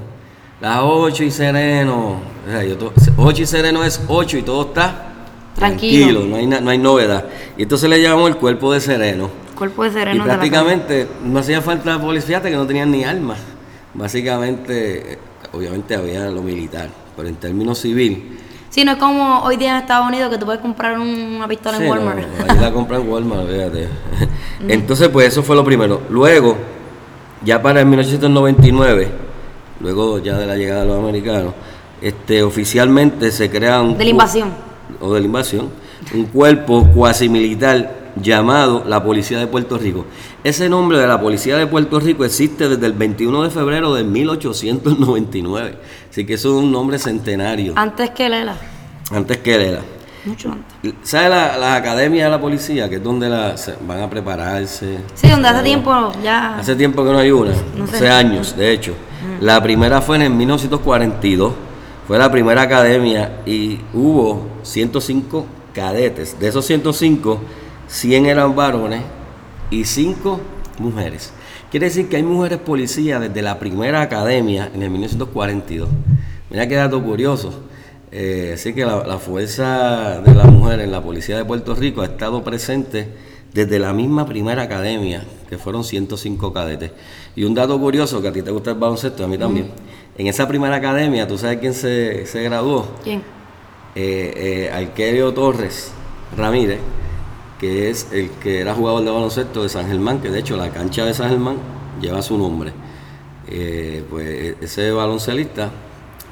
Las 0.62 0.80
8 0.84 1.24
y 1.26 1.32
sereno. 1.32 2.22
O 2.48 2.50
sea, 2.50 2.64
yo 2.64 2.78
to- 2.78 2.94
8 3.18 3.42
y 3.42 3.46
sereno 3.46 3.84
es 3.84 4.00
8 4.08 4.38
y 4.38 4.42
todo 4.44 4.68
está 4.68 5.11
Tranquilo. 5.56 6.22
no 6.26 6.36
hay, 6.38 6.48
no 6.48 6.70
hay 6.70 6.78
novedad. 6.78 7.26
Y 7.58 7.64
entonces 7.64 7.90
le 7.90 8.02
llamamos 8.02 8.30
el 8.30 8.38
cuerpo 8.38 8.72
de 8.74 8.80
sereno. 8.80 9.30
Cuerpo 9.56 9.84
de 9.84 9.90
Y 9.90 9.94
sereno 9.94 10.24
de 10.24 10.28
la 10.28 10.36
prácticamente 10.36 11.08
no 11.24 11.40
hacía 11.40 11.62
falta 11.62 12.00
policía, 12.02 12.28
fíjate 12.40 12.50
que 12.50 12.56
no 12.56 12.66
tenían 12.66 12.90
ni 12.92 13.04
armas. 13.04 13.38
Básicamente, 13.94 15.14
eh, 15.14 15.18
obviamente 15.54 15.96
había 15.96 16.26
lo 16.30 16.42
militar, 16.42 16.90
pero 17.16 17.28
en 17.30 17.36
términos 17.36 17.78
civil. 17.80 18.40
Sí, 18.70 18.84
no 18.86 18.94
es 18.94 18.98
como 18.98 19.42
hoy 19.42 19.58
día 19.58 19.72
en 19.72 19.78
Estados 19.78 20.08
Unidos 20.08 20.30
que 20.32 20.38
tú 20.38 20.46
puedes 20.46 20.62
comprar 20.62 20.98
un- 20.98 21.36
una 21.36 21.48
pistola 21.48 21.78
sí, 21.78 21.84
en 21.84 21.90
Walmart. 21.90 22.20
no, 22.20 22.54
ahí 22.54 22.60
la 22.60 22.72
compran 22.72 23.02
en 23.02 23.10
Walmart, 23.10 23.48
fíjate. 23.50 23.88
Entonces, 24.68 25.10
pues 25.10 25.28
eso 25.28 25.44
fue 25.44 25.56
lo 25.56 25.64
primero. 25.64 26.02
Luego, 26.10 26.56
ya 27.44 27.62
para 27.62 27.82
el 27.82 27.86
1899, 27.86 29.10
luego 29.82 30.20
ya 30.20 30.38
de 30.38 30.48
la 30.48 30.56
llegada 30.56 30.82
de 30.82 30.88
los 30.88 30.98
americanos, 31.00 31.54
este, 32.02 32.42
oficialmente 32.44 33.32
se 33.32 33.50
crea 33.52 33.82
un 33.82 33.98
De 33.98 34.06
la 34.06 34.10
invasión. 34.10 34.50
O 35.00 35.14
de 35.14 35.20
la 35.22 35.26
invasión, 35.26 35.70
un 36.14 36.26
cuerpo 36.26 36.86
cuasi 36.94 37.30
militar 37.30 38.00
llamado 38.22 38.84
la 38.86 39.02
Policía 39.04 39.40
de 39.40 39.48
Puerto 39.48 39.78
Rico. 39.78 40.06
Ese 40.44 40.68
nombre 40.68 40.98
de 40.98 41.08
la 41.08 41.22
Policía 41.22 41.56
de 41.58 41.66
Puerto 41.68 42.00
Rico 42.00 42.26
existe 42.26 42.68
desde 42.68 42.86
el 42.86 42.94
21 42.94 43.44
de 43.44 43.50
febrero 43.50 43.94
de 43.94 44.04
1899. 44.04 45.76
Así 46.10 46.26
que 46.26 46.34
eso 46.34 46.50
es 46.58 46.64
un 46.64 46.72
nombre 46.72 47.00
centenario, 47.00 47.74
Antes 47.76 48.10
que 48.12 48.28
Lela. 48.30 48.56
antes 49.12 49.38
que 49.38 49.56
él 49.56 49.62
era. 49.62 49.80
Mucho 50.26 50.52
antes. 50.52 50.94
¿Sabes 51.04 51.30
la, 51.30 51.58
la 51.58 51.76
academia 51.76 52.26
de 52.26 52.30
la 52.32 52.40
policía? 52.40 52.88
Que 52.90 52.96
es 52.98 53.04
donde 53.04 53.28
la, 53.30 53.56
van 53.88 54.02
a 54.02 54.10
prepararse. 54.10 55.00
Sí, 55.16 55.28
donde 55.30 55.48
hace 55.48 55.64
tiempo 55.64 56.12
ya. 56.24 56.58
Hace 56.60 56.76
tiempo 56.76 57.04
que 57.04 57.12
no 57.12 57.18
hay 57.18 57.32
una, 57.32 57.52
No 57.78 57.88
sé. 57.88 57.96
hace 57.96 58.10
años, 58.10 58.56
de 58.56 58.72
hecho. 58.72 58.94
La 59.40 59.62
primera 59.64 60.02
fue 60.02 60.18
en 60.18 60.22
el 60.24 60.30
1942, 60.32 61.54
fue 62.08 62.18
la 62.18 62.32
primera 62.32 62.64
academia 62.64 63.42
y 63.46 63.80
hubo 63.94 64.48
105 64.64 65.46
cadetes. 65.74 66.40
De 66.40 66.48
esos 66.48 66.66
105, 66.66 67.40
100 67.88 68.26
eran 68.26 68.56
varones 68.56 69.02
y 69.70 69.86
5 69.86 70.40
mujeres. 70.80 71.32
Quiere 71.70 71.86
decir 71.86 72.10
que 72.10 72.18
hay 72.18 72.24
mujeres 72.24 72.60
policías 72.60 73.22
desde 73.22 73.42
la 73.42 73.58
primera 73.60 74.02
academia 74.02 74.70
en 74.74 74.84
el 74.84 74.90
1942. 74.90 75.88
Mira 76.50 76.68
qué 76.68 76.76
dato 76.76 77.02
curioso. 77.02 77.54
Eh, 78.12 78.52
así 78.56 78.74
que 78.74 78.86
la, 78.86 79.18
fuerza 79.20 80.20
de 80.20 80.36
la 80.36 80.44
mujer 80.44 80.82
en 80.82 80.92
la 80.92 81.02
policía 81.02 81.38
de 81.38 81.46
Puerto 81.46 81.74
Rico 81.74 82.02
ha 82.02 82.06
estado 82.06 82.44
presente 82.44 83.08
desde 83.54 83.80
la 83.80 83.94
misma 83.94 84.26
primera 84.26 84.64
academia, 84.64 85.24
que 85.48 85.58
fueron 85.58 85.86
105 85.86 86.52
cadetes. 86.52 86.92
Y 87.38 87.46
un 87.46 87.54
dato 87.54 87.80
curioso, 87.80 88.22
que 88.22 88.28
a 88.28 88.34
ti 88.34 88.42
te 88.42 88.52
gusta 88.52 88.72
el 88.72 88.78
baloncesto, 88.78 89.24
a 89.24 89.28
mí 89.28 89.38
también. 89.38 89.68
En 90.18 90.28
esa 90.28 90.48
primera 90.48 90.76
academia, 90.76 91.28
¿tú 91.28 91.38
sabes 91.38 91.60
quién 91.60 91.74
se, 91.74 92.26
se 92.26 92.44
graduó? 92.44 92.88
¿Quién? 93.04 93.22
Eh, 93.96 94.70
eh, 94.70 94.72
Arquelio 94.74 95.34
Torres 95.34 95.92
Ramírez, 96.38 96.80
que 97.60 97.90
es 97.90 98.08
el 98.12 98.30
que 98.32 98.60
era 98.60 98.74
jugador 98.74 99.04
de 99.04 99.12
baloncesto 99.12 99.64
de 99.64 99.70
San 99.70 99.88
Germán, 99.88 100.20
que 100.20 100.30
de 100.30 100.40
hecho 100.40 100.58
la 100.58 100.70
cancha 100.70 101.06
de 101.06 101.14
San 101.14 101.30
Germán 101.30 101.58
lleva 102.02 102.22
su 102.22 102.38
nombre. 102.38 102.74
Eh, 103.48 104.04
pues 104.10 104.56
ese 104.62 104.92
baloncelista, 104.92 105.70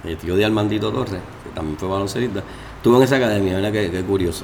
el 0.04 0.18
tío 0.18 0.36
de 0.36 0.46
Armandito 0.46 0.92
Torres, 0.92 1.22
que 1.44 1.50
también 1.56 1.78
fue 1.78 1.88
baloncerista, 1.88 2.44
estuvo 2.78 2.98
en 2.98 3.04
esa 3.04 3.16
academia, 3.16 3.56
¿verdad? 3.56 3.72
Qué, 3.72 3.92
qué 3.92 4.02
curioso. 4.04 4.44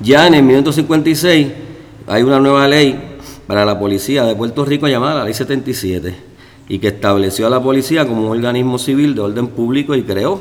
Ya 0.00 0.26
en 0.26 0.34
el 0.34 0.42
1956 0.42 1.52
hay 2.06 2.22
una 2.22 2.38
nueva 2.38 2.66
ley 2.66 3.18
para 3.46 3.64
la 3.64 3.78
policía 3.78 4.24
de 4.24 4.34
Puerto 4.34 4.64
Rico 4.64 4.88
llamada 4.88 5.16
la 5.16 5.24
Ley 5.24 5.34
77 5.34 6.33
y 6.68 6.78
que 6.78 6.88
estableció 6.88 7.46
a 7.46 7.50
la 7.50 7.62
policía 7.62 8.06
como 8.06 8.22
un 8.22 8.30
organismo 8.30 8.78
civil 8.78 9.14
de 9.14 9.20
orden 9.20 9.48
público 9.48 9.94
y 9.94 10.02
creó. 10.02 10.40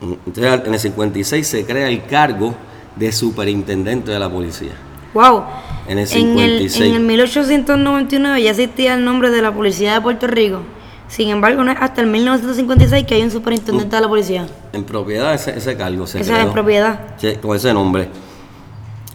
Entonces, 0.00 0.62
en 0.66 0.74
el 0.74 0.80
56 0.80 1.46
se 1.46 1.64
crea 1.66 1.88
el 1.88 2.04
cargo 2.04 2.54
de 2.96 3.12
superintendente 3.12 4.10
de 4.10 4.18
la 4.18 4.30
policía. 4.30 4.72
Wow. 5.12 5.42
En 5.88 5.98
el 5.98 6.08
En 6.12 6.38
el, 6.38 6.58
56. 6.70 6.88
en 6.90 6.94
el 6.96 7.02
1899 7.02 8.42
ya 8.42 8.50
existía 8.50 8.94
el 8.94 9.04
nombre 9.04 9.30
de 9.30 9.42
la 9.42 9.52
policía 9.52 9.94
de 9.94 10.00
Puerto 10.00 10.26
Rico. 10.26 10.60
Sin 11.08 11.28
embargo, 11.28 11.64
no 11.64 11.72
es 11.72 11.78
hasta 11.80 12.00
el 12.02 12.06
1956 12.06 13.04
que 13.04 13.16
hay 13.16 13.22
un 13.22 13.32
superintendente 13.32 13.96
de 13.96 14.00
la 14.02 14.08
policía. 14.08 14.46
En 14.72 14.84
propiedad 14.84 15.34
ese, 15.34 15.58
ese 15.58 15.76
cargo 15.76 16.06
se 16.06 16.20
Esa 16.20 16.30
es 16.32 16.36
creó. 16.36 16.46
en 16.48 16.52
propiedad. 16.54 17.00
Sí, 17.16 17.32
con 17.42 17.56
ese 17.56 17.74
nombre. 17.74 18.08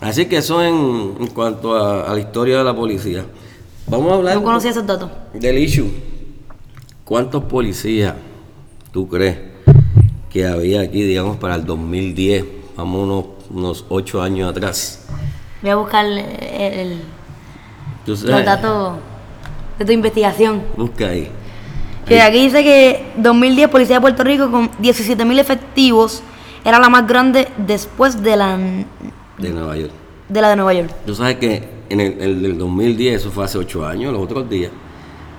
Así 0.01 0.25
que 0.25 0.37
eso 0.37 0.61
en, 0.61 1.15
en 1.19 1.27
cuanto 1.27 1.73
a, 1.75 2.03
a 2.11 2.13
la 2.13 2.19
historia 2.19 2.57
de 2.57 2.63
la 2.65 2.75
policía. 2.75 3.25
Vamos 3.87 4.11
a 4.11 4.15
hablar 4.15 4.35
No 4.35 4.43
conocía 4.43 4.71
esos 4.71 4.85
datos. 4.85 5.09
del 5.33 5.57
issue. 5.57 5.87
¿Cuántos 7.05 7.43
policías 7.43 8.15
tú 8.91 9.07
crees 9.07 9.37
que 10.31 10.47
había 10.47 10.81
aquí, 10.81 11.03
digamos, 11.03 11.37
para 11.37 11.55
el 11.55 11.63
2010? 11.65 12.43
Vamos 12.75 13.03
unos, 13.03 13.25
unos 13.51 13.85
ocho 13.89 14.21
años 14.21 14.49
atrás. 14.49 15.05
Voy 15.61 15.69
a 15.71 15.75
buscar 15.75 16.03
el- 16.05 16.17
el- 16.19 17.01
los 18.07 18.23
datos 18.23 18.97
de 19.77 19.85
tu 19.85 19.91
investigación. 19.91 20.63
Busca 20.75 21.09
ahí. 21.09 21.29
Que 22.07 22.21
aquí 22.21 22.41
dice 22.41 22.63
que 22.63 23.13
2010 23.17 23.67
Policía 23.69 23.97
de 23.97 24.01
Puerto 24.01 24.23
Rico 24.23 24.49
con 24.51 24.69
17.000 24.79 25.39
efectivos 25.39 26.21
era 26.63 26.79
la 26.79 26.89
más 26.89 27.07
grande 27.07 27.47
después 27.57 28.21
de 28.21 28.35
la 28.35 28.57
De 29.37 29.49
Nueva 29.49 29.77
York. 29.77 29.91
de 30.29 30.41
la 30.41 30.49
de 30.49 30.55
Nueva 30.55 30.73
York. 30.73 30.89
Tú 31.05 31.13
sabes 31.15 31.35
que 31.37 31.63
en 31.89 31.99
el, 31.99 32.19
el 32.19 32.41
del 32.41 32.57
2010, 32.57 33.21
eso 33.21 33.31
fue 33.31 33.45
hace 33.45 33.57
ocho 33.59 33.85
años, 33.85 34.11
los 34.11 34.21
otros 34.23 34.49
días, 34.49 34.71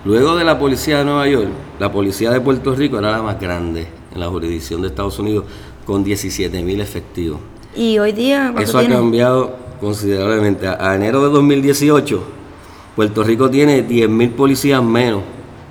luego 0.06 0.36
de 0.36 0.44
la 0.44 0.58
policía 0.58 0.98
de 0.98 1.04
Nueva 1.04 1.28
York, 1.28 1.48
la 1.80 1.90
policía 1.92 2.30
de 2.30 2.40
Puerto 2.40 2.74
Rico 2.74 2.98
era 2.98 3.10
la 3.10 3.22
más 3.22 3.40
grande 3.40 3.86
en 4.14 4.20
la 4.20 4.28
jurisdicción 4.28 4.80
de 4.80 4.88
Estados 4.88 5.18
Unidos, 5.18 5.44
con 5.84 6.02
17 6.04 6.62
mil 6.62 6.80
efectivos. 6.80 7.38
Y 7.76 7.98
hoy 7.98 8.12
día, 8.12 8.50
¿cuánto 8.52 8.60
Eso 8.62 8.78
ha 8.78 8.86
cambiado 8.88 9.56
considerablemente. 9.80 10.66
A, 10.68 10.94
enero 10.94 11.22
de 11.22 11.30
2018, 11.30 12.22
Puerto 12.94 13.22
Rico 13.24 13.50
tiene 13.50 13.82
10 13.82 14.08
mil 14.08 14.30
policías 14.30 14.82
menos 14.82 15.22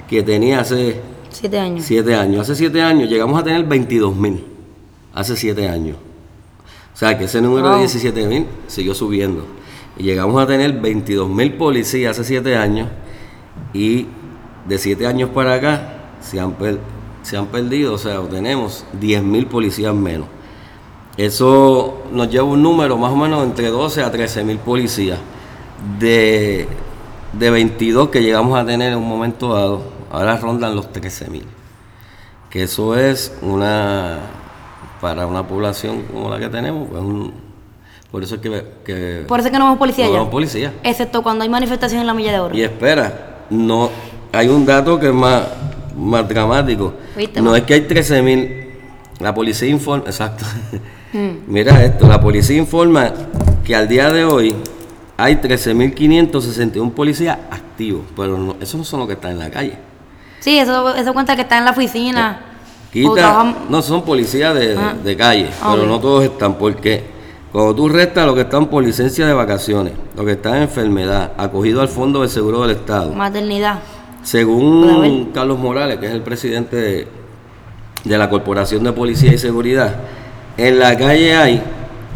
que 0.07 0.21
tenía 0.21 0.59
hace 0.59 0.99
Siete 1.31 1.57
años. 1.59 1.83
siete 1.85 2.15
años. 2.15 2.41
Hace 2.41 2.55
siete 2.55 2.81
años 2.81 3.09
llegamos 3.09 3.39
a 3.39 3.43
tener 3.43 3.65
22 3.65 4.15
mil. 4.15 4.43
Hace 5.13 5.35
siete 5.35 5.67
años. 5.67 5.97
O 6.93 6.97
sea 6.97 7.17
que 7.17 7.25
ese 7.25 7.41
número 7.41 7.65
de 7.67 7.73
Wow. 7.73 7.79
17 7.79 8.27
mil 8.27 8.45
siguió 8.67 8.93
subiendo. 8.93 9.45
Y 9.97 10.03
llegamos 10.03 10.41
a 10.41 10.45
tener 10.47 10.73
22 10.79 11.29
mil 11.29 11.53
policías 11.53 12.11
hace 12.11 12.23
siete 12.23 12.55
años. 12.55 12.87
Y 13.73 14.05
de 14.65 14.77
siete 14.77 15.05
años 15.07 15.29
para 15.29 15.53
acá 15.53 15.93
se 16.21 16.39
han, 16.39 16.53
per- 16.53 16.79
se 17.23 17.37
han 17.37 17.47
perdido, 17.47 17.93
o 17.93 17.97
sea, 17.97 18.19
tenemos 18.21 18.85
10 18.93 19.23
mil 19.23 19.47
policías 19.47 19.93
menos. 19.93 20.27
Eso 21.17 22.03
nos 22.11 22.29
lleva 22.29 22.43
un 22.45 22.61
número 22.61 22.97
más 22.97 23.11
o 23.11 23.15
menos 23.15 23.43
entre 23.43 23.69
12 23.69 24.03
a 24.03 24.11
13 24.11 24.43
mil 24.43 24.57
policías. 24.57 25.19
De, 25.99 26.67
de 27.33 27.49
22 27.49 28.09
que 28.09 28.21
llegamos 28.21 28.57
a 28.59 28.65
tener 28.65 28.91
en 28.93 28.97
un 28.97 29.07
momento 29.07 29.53
dado, 29.53 29.81
ahora 30.11 30.37
rondan 30.37 30.75
los 30.75 30.91
13 30.91 31.29
mil. 31.29 31.45
Que 32.49 32.63
eso 32.63 32.97
es 32.97 33.37
una, 33.41 34.17
para 35.01 35.27
una 35.27 35.47
población 35.47 36.03
como 36.11 36.29
la 36.29 36.39
que 36.39 36.49
tenemos, 36.49 36.87
pues 36.89 37.01
un- 37.01 37.33
por 38.11 38.23
eso 38.23 38.35
es 38.35 38.41
que, 38.41 38.65
que 38.85 39.25
Por 39.27 39.39
eso 39.39 39.47
es 39.49 39.51
que 39.53 39.59
no 39.59 39.65
vemos 39.65 39.77
policía 39.79 40.05
no 40.05 40.11
ya. 40.11 40.17
vemos 40.19 40.31
policía. 40.31 40.73
Excepto 40.83 41.21
cuando 41.21 41.43
hay 41.43 41.49
manifestación 41.49 42.01
en 42.01 42.07
la 42.07 42.13
milla 42.13 42.31
de 42.31 42.39
oro. 42.39 42.55
Y 42.57 42.61
espera, 42.61 43.43
no 43.49 43.89
hay 44.35 44.47
un 44.49 44.65
dato 44.65 44.99
que 44.99 45.07
es 45.07 45.13
más, 45.13 45.43
más 45.97 46.27
dramático. 46.27 46.93
¿Viste, 47.15 47.41
no 47.41 47.55
es 47.55 47.63
que 47.63 47.73
hay 47.75 47.81
13 47.81 48.21
mil. 48.21 48.61
La 49.19 49.33
policía 49.33 49.67
informa, 49.69 50.05
exacto. 50.07 50.45
Mm. 51.13 51.45
Mira 51.47 51.81
esto, 51.81 52.07
la 52.09 52.19
policía 52.19 52.57
informa 52.57 53.09
que 53.63 53.73
al 53.73 53.87
día 53.87 54.11
de 54.11 54.25
hoy 54.25 54.53
hay 55.15 55.35
13.561 55.37 56.91
policías 56.91 57.37
activos, 57.51 58.01
pero 58.17 58.37
no, 58.37 58.55
esos 58.59 58.75
no 58.75 58.83
son 58.83 58.99
los 58.99 59.07
que 59.07 59.13
están 59.13 59.31
en 59.31 59.39
la 59.39 59.49
calle. 59.49 59.77
Sí, 60.41 60.57
eso, 60.59 60.93
eso 60.93 61.13
cuenta 61.13 61.35
que 61.37 61.43
está 61.43 61.57
en 61.57 61.63
la 61.65 61.71
oficina. 61.71 62.41
o 62.89 62.91
Quita, 62.91 63.13
trabajan- 63.13 63.55
no 63.69 63.81
son 63.81 64.01
policías 64.03 64.53
de, 64.55 64.75
Ah. 64.77 64.93
de 65.01 65.15
calle, 65.15 65.49
Ah, 65.61 65.71
pero 65.73 65.87
no 65.87 66.01
todos 66.01 66.23
están, 66.25 66.55
porque 66.55 67.03
cuando 67.51 67.73
tú 67.75 67.87
restas 67.87 68.25
los 68.25 68.35
que 68.35 68.41
están 68.41 68.65
por 68.67 68.83
licencia 68.83 69.25
de 69.25 69.33
vacaciones, 69.33 69.93
los 70.17 70.25
que 70.25 70.33
están 70.33 70.55
en 70.57 70.61
enfermedad, 70.63 71.31
acogidos 71.37 71.81
al 71.81 71.87
Fondo 71.87 72.23
de 72.23 72.27
Seguro 72.27 72.61
del 72.63 72.71
Estado, 72.71 73.13
Maternidad. 73.13 73.79
Según. 74.25 75.29
Carlos 75.33 75.59
Morales, 75.59 75.99
que 75.99 76.07
es 76.07 76.11
el 76.11 76.21
presidente 76.21 76.75
de, 76.75 77.07
de 78.03 78.17
la 78.17 78.29
Corporación 78.29 78.83
de 78.83 78.91
Policía 78.91 79.31
y 79.31 79.37
Seguridad, 79.37 79.95
en 80.57 80.79
la 80.79 80.97
calle 80.97 81.35
hay 81.35 81.61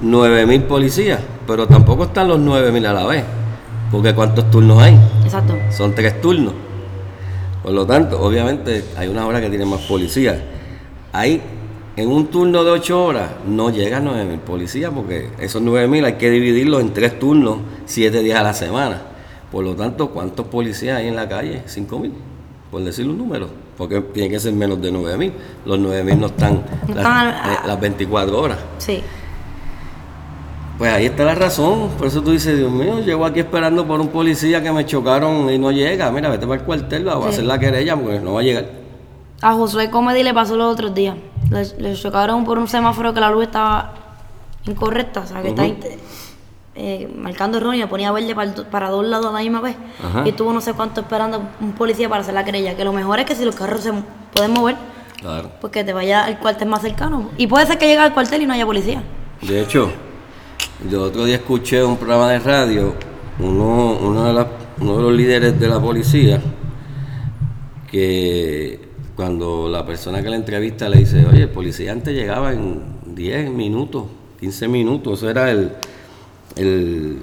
9.000 0.04 0.63
policías, 0.63 1.20
pero 1.46 1.68
tampoco 1.68 2.06
están 2.06 2.28
los 2.28 2.39
9.000 2.39 2.86
a 2.88 2.94
la 2.94 3.06
vez, 3.06 3.24
porque 3.92 4.13
¿cuántos 4.16 4.50
turnos 4.50 4.82
hay? 4.82 4.98
Exacto. 5.24 5.56
Son 5.72 5.94
tres 5.94 6.20
turnos. 6.20 6.54
Por 7.62 7.74
lo 7.74 7.86
tanto, 7.86 8.20
obviamente 8.20 8.84
hay 8.98 9.08
unas 9.08 9.25
horas 9.25 9.42
que 9.42 9.50
tienen 9.50 9.68
más 9.68 9.82
policías. 9.82 10.38
Hay, 11.13 11.42
en 11.96 12.10
un 12.10 12.28
turno 12.28 12.63
de 12.63 12.72
8 12.72 13.04
horas, 13.06 13.30
no 13.46 13.70
llegan 13.70 14.06
9.000 14.06 14.39
policías, 14.39 14.92
porque 14.96 15.30
esos 15.39 15.62
9.000 15.62 16.06
hay 16.06 16.13
que 16.13 16.32
dividirlos 16.32 16.82
en 16.82 16.92
tres 16.92 17.20
turnos, 17.20 17.58
7 17.86 18.24
días 18.24 18.39
a 18.39 18.44
la 18.44 18.54
semana. 18.56 19.01
Por 19.51 19.63
lo 19.63 19.75
tanto, 19.75 20.10
¿cuántos 20.10 20.46
policías 20.48 20.98
hay 21.00 21.08
en 21.08 21.15
la 21.15 21.27
calle? 21.27 21.63
5.000, 21.65 22.12
por 22.70 22.84
decir 22.84 23.08
un 23.08 23.18
número. 23.18 23.48
Porque 23.77 24.01
tiene 24.01 24.29
que 24.29 24.39
ser 24.39 24.53
menos 24.53 24.82
de 24.82 24.91
9.000. 24.94 25.32
Los 25.65 25.79
9.000 25.79 26.18
no 26.18 26.27
están, 26.27 26.62
No 26.88 26.96
las, 26.96 27.36
eh, 27.46 27.58
las 27.65 27.79
24 27.79 28.41
horas. 28.41 28.58
Sí. 28.77 29.01
Pues 30.77 30.94
ahí 30.94 31.06
está 31.08 31.25
la 31.25 31.36
razón. 31.36 31.89
Por 31.98 32.08
eso 32.08 32.22
tú 32.22 32.32
dices, 32.32 32.58
Dios 32.58 32.72
mío, 32.72 33.00
llego 33.01 33.25
aquí 33.25 33.39
esperando 33.39 33.86
por 33.86 34.00
un 34.00 34.08
policía 34.10 34.62
que 34.63 34.72
me 34.72 34.86
chocaron 34.86 35.50
y 35.50 35.58
no 35.58 35.72
llega. 35.72 36.10
Mira, 36.12 36.29
vete 36.29 36.46
para 36.48 36.60
el 36.62 36.65
cuartel, 36.65 37.08
va 37.08 37.13
a 37.13 37.27
hacer 37.29 37.44
la 37.44 37.60
querella 37.60 37.96
porque 37.98 38.20
no 38.20 38.34
va 38.34 38.39
a 38.39 38.44
llegar. 38.44 38.65
A 39.41 39.53
Josué 39.53 39.89
Comedy 39.89 40.24
le 40.24 40.34
pasó 40.34 40.56
los 40.56 40.72
otros 40.74 40.94
días. 40.94 41.15
Le, 41.50 41.65
le 41.82 41.96
chocaron 41.96 42.46
por 42.46 42.60
un 42.60 42.68
semáforo 42.68 43.13
que 43.13 43.20
la 43.20 43.29
luz 43.29 43.44
estaba 43.46 43.94
incorrecta, 44.65 45.22
o 45.22 45.25
sea, 45.25 45.41
que 45.41 45.50
está 45.50 45.65
int- 45.65 45.98
eh, 46.79 47.13
marcando 47.15 47.57
erróneo, 47.57 47.88
ponía 47.89 48.12
verde 48.12 48.33
para, 48.33 48.53
para 48.71 48.89
dos 48.89 49.05
lados 49.05 49.27
a 49.27 49.31
la 49.33 49.39
misma 49.39 49.62
vez. 49.62 49.75
Ajá. 50.03 50.24
Y 50.25 50.29
estuvo 50.29 50.53
no 50.53 50.62
sé 50.62 50.74
cuánto 50.74 51.01
esperando 51.01 51.41
un 51.59 51.74
policía 51.74 52.07
para 52.09 52.21
hacer 52.21 52.33
la 52.33 52.45
querella. 52.45 52.75
Que 52.75 52.83
lo 52.86 52.93
mejor 52.93 53.19
es 53.19 53.25
que 53.25 53.36
si 53.36 53.43
los 53.45 53.55
carros 53.55 53.81
se 53.81 53.91
pueden 54.33 54.51
mover, 54.53 54.75
Claro. 55.19 55.51
pues 55.59 55.74
que 55.74 55.83
te 55.83 55.91
vaya 55.93 56.24
al 56.24 56.39
cuartel 56.39 56.69
más 56.69 56.81
cercano. 56.81 57.29
Y 57.38 57.48
puede 57.48 57.65
ser 57.65 57.77
que 57.77 57.86
llegue 57.88 58.00
al 58.00 58.13
cuartel 58.13 58.41
y 58.41 58.45
no 58.45 58.53
haya 58.53 58.65
policía. 58.65 59.03
De 59.41 59.62
hecho, 59.62 59.91
yo 60.89 61.03
otro 61.03 61.25
día 61.25 61.36
escuché 61.36 61.83
un 61.83 61.98
programa 61.98 62.31
de 62.31 62.39
radio, 62.39 62.95
uno, 63.39 63.98
uno, 64.01 64.24
de 64.24 64.33
las- 64.33 64.48
uno 64.79 64.95
de 64.98 65.03
los 65.03 65.13
líderes 65.13 65.59
de 65.59 65.67
la 65.67 65.79
policía, 65.81 66.39
que 67.91 68.79
cuando 69.15 69.67
la 69.67 69.86
persona 69.86 70.21
que 70.21 70.29
la 70.29 70.36
entrevista 70.38 70.88
le 70.89 71.00
dice, 71.00 71.25
oye, 71.25 71.43
el 71.43 71.50
policía 71.50 71.91
antes 71.91 72.13
llegaba 72.13 72.53
en 72.53 72.81
10 73.05 73.50
minutos, 73.51 74.05
15 74.39 74.67
minutos, 74.67 75.19
eso 75.19 75.29
era 75.29 75.51
el, 75.51 75.71
el, 76.56 77.22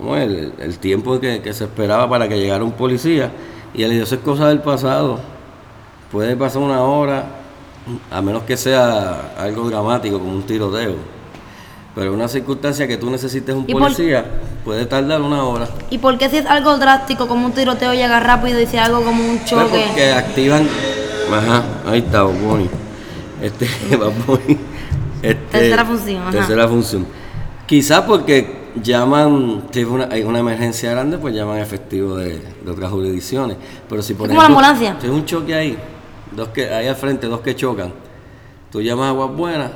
el, 0.00 0.52
el 0.58 0.78
tiempo 0.78 1.20
que, 1.20 1.42
que 1.42 1.52
se 1.52 1.64
esperaba 1.64 2.08
para 2.08 2.28
que 2.28 2.38
llegara 2.38 2.64
un 2.64 2.72
policía, 2.72 3.30
y 3.74 3.82
él 3.82 3.90
dijo, 3.90 4.04
eso 4.04 4.14
es 4.16 4.20
cosa 4.22 4.48
del 4.48 4.60
pasado, 4.60 5.20
puede 6.10 6.36
pasar 6.36 6.62
una 6.62 6.82
hora, 6.82 7.24
a 8.10 8.20
menos 8.22 8.42
que 8.44 8.56
sea 8.56 9.32
algo 9.38 9.68
dramático 9.70 10.18
como 10.18 10.32
un 10.32 10.42
tiroteo. 10.42 10.94
Pero 11.94 12.14
una 12.14 12.28
circunstancia 12.28 12.86
que 12.86 12.96
tú 12.96 13.10
necesites 13.10 13.52
un 13.54 13.64
¿Y 13.66 13.72
por- 13.72 13.82
policía, 13.82 14.24
puede 14.64 14.86
tardar 14.86 15.20
una 15.22 15.42
hora. 15.42 15.68
¿Y 15.90 15.98
por 15.98 16.16
qué 16.18 16.28
si 16.30 16.36
es 16.36 16.46
algo 16.46 16.78
drástico 16.78 17.26
como 17.26 17.46
un 17.46 17.52
tiroteo 17.52 17.92
llega 17.94 18.20
rápido 18.20 18.60
y 18.60 18.66
si 18.66 18.76
algo 18.76 19.02
como 19.02 19.22
un 19.24 19.38
Pues 19.38 19.50
choque? 19.50 19.84
porque 19.88 20.12
activan. 20.12 20.68
Ajá, 21.32 21.64
ahí 21.86 21.98
está, 21.98 22.22
Bunny. 22.22 22.68
Este, 23.42 23.66
Bunny. 24.26 24.56
Este, 25.20 25.34
Tercera 25.50 25.84
función, 25.84 26.22
ajá. 26.22 26.30
Tercera 26.30 26.68
función. 26.68 27.06
Quizás 27.66 28.02
porque 28.02 28.59
llaman, 28.82 29.64
si 29.70 29.80
es 29.80 29.86
una, 29.86 30.08
hay 30.10 30.22
una 30.22 30.38
emergencia 30.40 30.90
grande, 30.90 31.18
pues 31.18 31.34
llaman 31.34 31.58
efectivo 31.58 32.16
de, 32.16 32.38
de 32.38 32.70
otras 32.70 32.90
jurisdicciones. 32.90 33.56
Pero 33.88 34.02
si 34.02 34.14
por 34.14 34.26
Es 34.26 34.36
como 34.36 34.40
la 34.42 34.46
ejemplo, 34.48 34.66
ambulancia. 34.66 35.00
Si 35.00 35.06
es 35.06 35.12
un 35.12 35.24
choque 35.24 35.54
ahí, 35.54 35.78
dos 36.32 36.48
que 36.48 36.68
ahí 36.72 36.86
al 36.86 36.96
frente, 36.96 37.26
dos 37.26 37.40
que 37.40 37.54
chocan, 37.54 37.92
tú 38.70 38.80
llamas 38.80 39.06
a 39.06 39.08
Aguas 39.10 39.30
Buenas, 39.36 39.70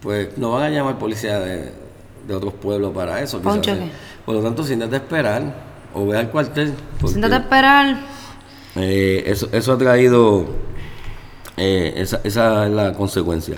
pues 0.00 0.36
no 0.36 0.52
van 0.52 0.64
a 0.64 0.70
llamar 0.70 0.98
policía 0.98 1.38
de, 1.40 1.72
de 2.26 2.34
otros 2.34 2.54
pueblos 2.54 2.92
para 2.94 3.20
eso. 3.20 3.40
Un 3.44 3.60
choque. 3.60 3.90
Por 4.24 4.34
lo 4.34 4.42
tanto, 4.42 4.64
siéntate 4.64 4.94
a 4.96 4.98
esperar 4.98 5.42
o 5.94 6.06
ve 6.06 6.18
al 6.18 6.30
cuartel. 6.30 6.74
Siéntate 7.06 7.34
a 7.34 7.38
esperar. 7.38 7.96
eh, 8.76 9.22
eso, 9.26 9.48
eso 9.52 9.72
ha 9.72 9.78
traído, 9.78 10.46
eh, 11.56 11.94
esa, 11.96 12.20
esa 12.24 12.66
es 12.66 12.72
la 12.72 12.92
consecuencia. 12.92 13.56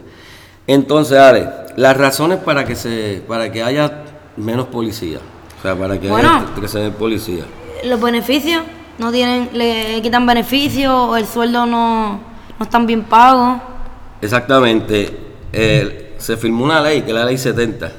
Entonces, 0.66 1.16
Ale, 1.18 1.48
las 1.76 1.96
razones 1.96 2.38
para 2.38 2.64
que 2.64 2.74
se 2.74 3.22
para 3.28 3.52
que 3.52 3.62
haya 3.62 4.02
menos 4.36 4.66
policía, 4.66 5.18
o 5.58 5.62
sea, 5.62 5.74
para 5.76 5.98
que 5.98 6.08
Bueno. 6.08 6.28
haya 6.28 6.60
que 6.60 6.68
se 6.68 6.78
den 6.78 6.92
policía. 6.92 7.44
Los 7.84 8.00
beneficios, 8.00 8.62
no 8.98 9.10
tienen, 9.12 9.50
le 9.52 10.00
quitan 10.02 10.26
beneficios, 10.26 10.92
o 10.92 11.16
el 11.16 11.26
sueldo 11.26 11.66
no, 11.66 12.20
no 12.58 12.64
están 12.64 12.86
bien 12.86 13.04
pagos. 13.04 13.60
Exactamente. 14.20 15.16
Eh, 15.52 16.14
se 16.18 16.36
firmó 16.36 16.64
una 16.64 16.80
ley, 16.80 17.02
que 17.02 17.08
es 17.08 17.14
la 17.14 17.24
ley 17.24 17.36
70, 17.38 17.92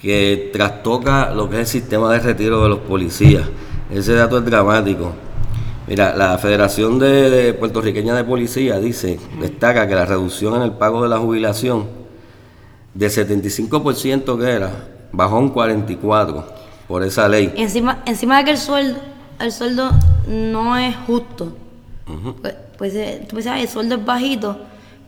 que 0.00 0.50
trastoca 0.52 1.30
lo 1.32 1.48
que 1.48 1.56
es 1.56 1.60
el 1.60 1.66
sistema 1.82 2.12
de 2.12 2.18
retiro 2.20 2.62
de 2.62 2.68
los 2.68 2.78
policías. 2.80 3.44
Ese 3.90 4.14
dato 4.14 4.38
es 4.38 4.44
dramático. 4.44 5.12
Mira, 5.86 6.14
la 6.16 6.38
Federación 6.38 6.98
de, 6.98 7.28
de 7.30 7.54
Puertorriqueña 7.54 8.14
de 8.14 8.24
Policía 8.24 8.78
dice, 8.80 9.18
destaca 9.40 9.86
que 9.86 9.94
la 9.94 10.06
reducción 10.06 10.54
en 10.56 10.62
el 10.62 10.72
pago 10.72 11.02
de 11.02 11.08
la 11.10 11.18
jubilación 11.18 11.86
de 12.94 13.06
75% 13.08 14.38
que 14.38 14.50
era, 14.50 14.72
bajó 15.16 15.38
un 15.38 15.52
44% 15.52 16.44
por 16.88 17.02
esa 17.02 17.28
ley. 17.28 17.52
Encima, 17.56 18.02
encima 18.04 18.38
de 18.38 18.44
que 18.44 18.50
el 18.52 18.58
sueldo, 18.58 18.98
el 19.38 19.52
sueldo 19.52 19.90
no 20.28 20.76
es 20.76 20.94
justo. 21.06 21.52
Pues, 22.40 22.54
pues 22.76 22.94
eh, 22.94 23.24
tú 23.28 23.36
pensabas, 23.36 23.60
el 23.60 23.68
sueldo 23.68 23.94
es 23.94 24.04
bajito, 24.04 24.58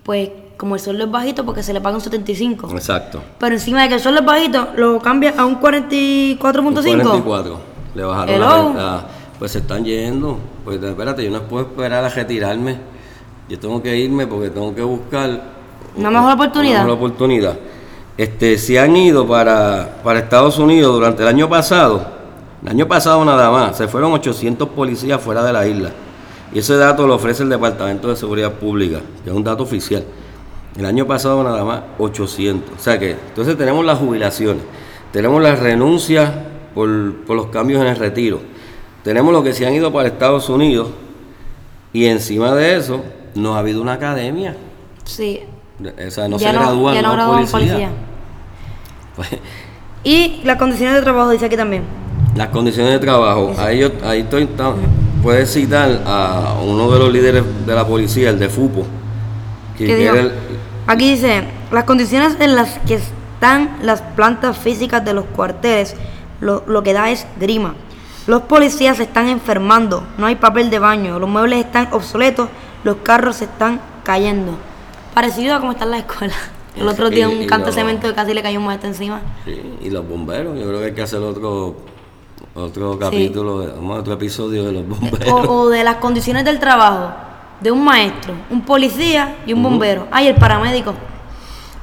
pues 0.02 0.30
como 0.56 0.74
el 0.74 0.80
sueldo 0.80 1.04
es 1.04 1.10
bajito 1.10 1.44
porque 1.44 1.62
se 1.62 1.72
le 1.72 1.80
paga 1.80 1.96
un 1.96 2.00
75. 2.00 2.70
Exacto. 2.72 3.22
Pero 3.38 3.54
encima 3.54 3.82
de 3.82 3.88
que 3.88 3.94
el 3.94 4.00
sueldo 4.00 4.20
es 4.20 4.26
bajito, 4.26 4.68
lo 4.76 4.98
cambia 5.00 5.34
a 5.36 5.44
un 5.44 5.60
44.5. 5.60 6.38
44. 6.38 7.58
Le 7.94 8.02
bajaron 8.02 8.40
la 8.40 8.62
renta. 8.62 9.06
Pues 9.38 9.52
se 9.52 9.58
están 9.58 9.84
yendo. 9.84 10.38
Pues 10.64 10.82
espérate, 10.82 11.24
yo 11.24 11.30
no 11.30 11.42
puedo 11.42 11.66
esperar 11.66 12.04
a 12.04 12.08
retirarme. 12.08 12.78
Yo 13.48 13.58
tengo 13.58 13.82
que 13.82 13.96
irme 13.96 14.26
porque 14.26 14.50
tengo 14.50 14.74
que 14.74 14.82
buscar 14.82 15.40
Una 15.94 16.10
mejor 16.10 16.32
oportunidad. 16.32 16.84
Una 16.84 16.94
mejor 16.94 17.10
oportunidad. 17.10 17.56
Este, 18.16 18.58
se 18.58 18.78
han 18.78 18.96
ido 18.96 19.26
para, 19.26 20.00
para 20.02 20.20
Estados 20.20 20.58
Unidos 20.58 20.94
durante 20.94 21.22
el 21.22 21.28
año 21.28 21.48
pasado. 21.48 22.06
El 22.62 22.68
año 22.68 22.88
pasado 22.88 23.24
nada 23.24 23.50
más. 23.50 23.76
Se 23.76 23.88
fueron 23.88 24.12
800 24.12 24.68
policías 24.70 25.20
fuera 25.20 25.42
de 25.42 25.52
la 25.52 25.66
isla. 25.66 25.90
Y 26.52 26.60
ese 26.60 26.76
dato 26.76 27.06
lo 27.06 27.16
ofrece 27.16 27.42
el 27.42 27.48
Departamento 27.48 28.08
de 28.08 28.16
Seguridad 28.16 28.52
Pública, 28.52 29.00
que 29.24 29.30
es 29.30 29.36
un 29.36 29.44
dato 29.44 29.64
oficial. 29.64 30.04
El 30.76 30.86
año 30.86 31.06
pasado 31.06 31.42
nada 31.42 31.64
más 31.64 31.82
800. 31.98 32.78
O 32.78 32.82
sea 32.82 32.98
que, 32.98 33.12
entonces 33.12 33.56
tenemos 33.56 33.84
las 33.84 33.98
jubilaciones, 33.98 34.62
tenemos 35.12 35.42
las 35.42 35.58
renuncias 35.58 36.30
por, 36.74 37.14
por 37.24 37.36
los 37.36 37.46
cambios 37.46 37.80
en 37.80 37.88
el 37.88 37.96
retiro, 37.96 38.40
tenemos 39.02 39.32
los 39.32 39.42
que 39.42 39.54
se 39.54 39.66
han 39.66 39.74
ido 39.74 39.92
para 39.92 40.08
Estados 40.08 40.48
Unidos 40.48 40.88
y 41.92 42.06
encima 42.06 42.54
de 42.54 42.76
eso 42.76 43.02
no 43.34 43.54
ha 43.54 43.60
habido 43.60 43.80
una 43.80 43.94
academia. 43.94 44.56
Sí. 45.04 45.40
O 45.80 46.10
sea, 46.10 46.28
no 46.28 46.38
ya 46.38 46.52
se 46.52 46.58
gradúan 46.58 46.94
ya 46.94 47.02
no 47.02 47.12
gradúan 47.12 47.46
policías. 47.46 47.52
policía. 47.52 47.90
Pues, 49.16 49.28
Y 50.04 50.40
las 50.44 50.56
condiciones 50.58 50.94
de 50.96 51.02
trabajo, 51.02 51.30
dice 51.30 51.46
aquí 51.46 51.56
también. 51.56 51.82
las 52.36 52.48
condiciones 52.48 52.92
de 52.92 52.98
trabajo, 52.98 53.54
ahí, 53.58 53.78
yo, 53.80 53.88
ahí 54.04 54.20
estoy, 54.20 54.48
puedes 55.22 55.52
citar 55.52 56.02
a 56.06 56.54
uno 56.62 56.90
de 56.90 56.98
los 56.98 57.12
líderes 57.12 57.42
de 57.66 57.74
la 57.74 57.86
policía, 57.86 58.30
el 58.30 58.38
de 58.38 58.48
FUPO, 58.48 58.86
que 59.76 59.86
quiere 59.86 60.20
el- 60.20 60.32
Aquí 60.86 61.10
dice, 61.10 61.42
las 61.72 61.84
condiciones 61.84 62.36
en 62.38 62.54
las 62.54 62.78
que 62.86 62.94
están 62.94 63.78
las 63.82 64.02
plantas 64.02 64.56
físicas 64.58 65.04
de 65.04 65.14
los 65.14 65.24
cuarteles, 65.24 65.96
lo, 66.40 66.62
lo 66.68 66.82
que 66.84 66.92
da 66.92 67.10
es 67.10 67.26
grima. 67.40 67.74
Los 68.28 68.42
policías 68.42 68.98
se 68.98 69.04
están 69.04 69.28
enfermando, 69.28 70.04
no 70.18 70.26
hay 70.26 70.36
papel 70.36 70.70
de 70.70 70.78
baño, 70.78 71.18
los 71.18 71.28
muebles 71.28 71.64
están 71.64 71.88
obsoletos, 71.92 72.48
los 72.84 72.96
carros 73.02 73.36
se 73.36 73.44
están 73.46 73.80
cayendo. 74.04 74.52
Parecido 75.14 75.54
a 75.56 75.58
como 75.60 75.72
está 75.72 75.84
en 75.84 75.90
la 75.92 75.98
escuela. 75.98 76.34
El 76.76 76.88
otro 76.88 77.08
día 77.10 77.28
Y- 77.30 77.34
un 77.34 77.46
canto 77.46 77.66
de 77.66 77.72
cemento 77.72 78.14
casi 78.14 78.34
le 78.34 78.42
cayó 78.42 78.58
un 78.58 78.66
maestro 78.66 78.88
encima. 78.88 79.20
Sí, 79.44 79.60
y 79.82 79.90
los 79.90 80.06
bomberos, 80.08 80.58
yo 80.58 80.66
creo 80.66 80.78
que 80.80 80.86
hay 80.86 80.92
que 80.94 81.02
hacer 81.02 81.20
otro 81.20 81.76
otro 82.54 82.98
capítulo, 82.98 83.66
vamos, 83.74 84.00
otro 84.00 84.14
episodio 84.14 84.64
de 84.64 84.72
los 84.72 84.88
bomberos. 84.88 85.28
O, 85.28 85.36
o 85.64 85.68
de 85.68 85.84
las 85.84 85.96
condiciones 85.96 86.44
del 86.44 86.58
trabajo 86.58 87.12
de 87.60 87.70
un 87.70 87.84
maestro, 87.84 88.32
un 88.50 88.62
policía 88.62 89.36
y 89.46 89.52
un 89.52 89.62
bombero. 89.62 90.06
Ay, 90.10 90.28
el 90.28 90.34
paramédico, 90.36 90.94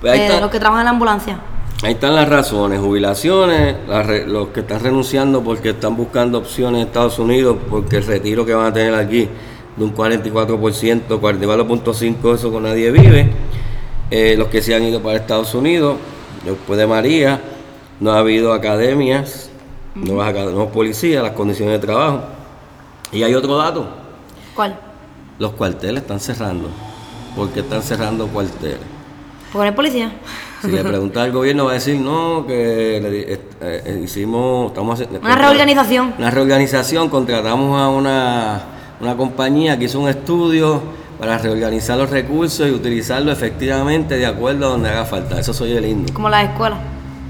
Pues 0.02 0.14
ahí, 0.14 0.20
eh, 0.20 0.26
está- 0.28 0.40
los 0.42 0.50
que 0.52 0.60
trabajan 0.60 0.82
en 0.82 0.86
la 0.86 0.92
ambulancia. 0.92 1.40
ahí 1.84 1.94
están 1.94 2.16
las 2.16 2.28
razones, 2.30 2.80
jubilaciones, 2.80 3.76
las 3.88 4.06
re- 4.06 4.26
los 4.28 4.48
que 4.50 4.62
están 4.62 4.80
renunciando 4.80 5.44
porque 5.44 5.72
están 5.72 5.96
buscando 5.96 6.38
opciones 6.40 6.82
en 6.82 6.88
Estados 6.88 7.18
Unidos, 7.20 7.58
porque 7.70 7.98
el 7.98 8.06
retiro 8.06 8.46
que 8.46 8.54
van 8.56 8.68
a 8.68 8.74
tener 8.74 8.94
aquí 8.96 9.28
de 9.76 9.84
un 9.84 9.92
44%, 9.94 11.20
44.5%, 11.20 12.34
eso 12.36 12.52
con 12.52 12.64
nadie 12.64 12.90
vive. 12.92 13.32
Eh, 14.12 14.36
los 14.38 14.48
que 14.50 14.62
se 14.62 14.76
han 14.76 14.84
ido 14.84 15.02
para 15.02 15.18
Estados 15.18 15.54
Unidos, 15.56 15.98
después 16.46 16.78
de 16.78 16.86
María, 16.88 17.40
no 18.00 18.12
ha 18.12 18.20
habido 18.20 18.54
academias, 18.54 19.50
nuevas, 19.96 20.34
acad- 20.34 20.52
nuevos 20.52 20.72
policías, 20.72 21.24
las 21.24 21.32
condiciones 21.34 21.80
de 21.80 21.86
trabajo. 21.88 22.22
Y 23.12 23.24
hay 23.24 23.34
otro 23.34 23.58
dato, 23.58 23.88
¿Cuál? 24.56 24.78
los 25.40 25.52
cuarteles 25.54 26.02
están 26.04 26.20
cerrando. 26.20 26.70
¿Por 27.36 27.50
qué 27.50 27.62
están 27.62 27.82
cerrando 27.82 28.28
cuarteles? 28.28 28.78
Porque 29.52 29.58
no 29.58 29.64
hay 29.64 29.72
policía. 29.72 30.12
Si 30.62 30.68
le 30.72 30.84
pregunta 30.84 31.24
al 31.24 31.32
gobierno 31.32 31.66
va 31.66 31.72
a 31.72 31.74
decir, 31.76 32.00
no, 32.00 32.46
que 32.48 33.00
le 33.02 33.34
eh, 33.34 33.42
eh, 33.62 34.02
hicimos, 34.04 34.68
estamos 34.68 34.94
haciendo... 35.00 35.20
Una 35.20 35.36
reorganización. 35.36 36.14
Una 36.18 36.30
reorganización, 36.30 37.10
contratamos 37.10 37.80
a 37.82 37.90
una, 37.90 38.62
una 39.00 39.16
compañía 39.18 39.78
que 39.78 39.86
hizo 39.86 40.00
un 40.00 40.10
estudio 40.10 40.82
para 41.24 41.38
reorganizar 41.38 41.98
los 41.98 42.10
recursos 42.10 42.68
y 42.68 42.72
utilizarlo 42.72 43.32
efectivamente 43.32 44.18
de 44.18 44.26
acuerdo 44.26 44.66
a 44.66 44.70
donde 44.72 44.90
haga 44.90 45.06
falta. 45.06 45.40
Eso 45.40 45.54
soy 45.54 45.72
el 45.72 45.84
lindo. 45.84 46.12
Como 46.14 46.28
las 46.28 46.50
escuelas. 46.50 46.80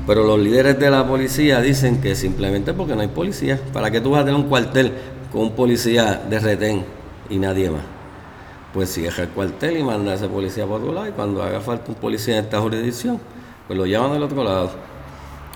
Pero 0.07 0.23
los 0.23 0.39
líderes 0.39 0.79
de 0.79 0.89
la 0.89 1.05
policía 1.07 1.61
dicen 1.61 2.01
que 2.01 2.15
simplemente 2.15 2.73
porque 2.73 2.95
no 2.95 3.01
hay 3.01 3.07
policía. 3.09 3.59
¿Para 3.71 3.91
qué 3.91 4.01
tú 4.01 4.09
vas 4.09 4.23
a 4.23 4.25
tener 4.25 4.39
un 4.39 4.47
cuartel 4.49 4.91
con 5.31 5.41
un 5.41 5.51
policía 5.51 6.23
de 6.27 6.39
retén 6.39 6.83
y 7.29 7.37
nadie 7.37 7.69
más? 7.69 7.83
Pues 8.73 8.91
cierra 8.91 9.25
el 9.25 9.29
cuartel 9.29 9.77
y 9.77 9.83
manda 9.83 10.13
a 10.13 10.15
ese 10.15 10.27
policía 10.27 10.63
para 10.65 10.77
otro 10.77 10.91
lado 10.91 11.07
y 11.09 11.11
cuando 11.11 11.43
haga 11.43 11.61
falta 11.61 11.85
un 11.89 11.95
policía 11.95 12.39
en 12.39 12.45
esta 12.45 12.59
jurisdicción, 12.59 13.19
pues 13.67 13.77
lo 13.77 13.85
llaman 13.85 14.13
del 14.13 14.23
otro 14.23 14.43
lado. 14.43 14.71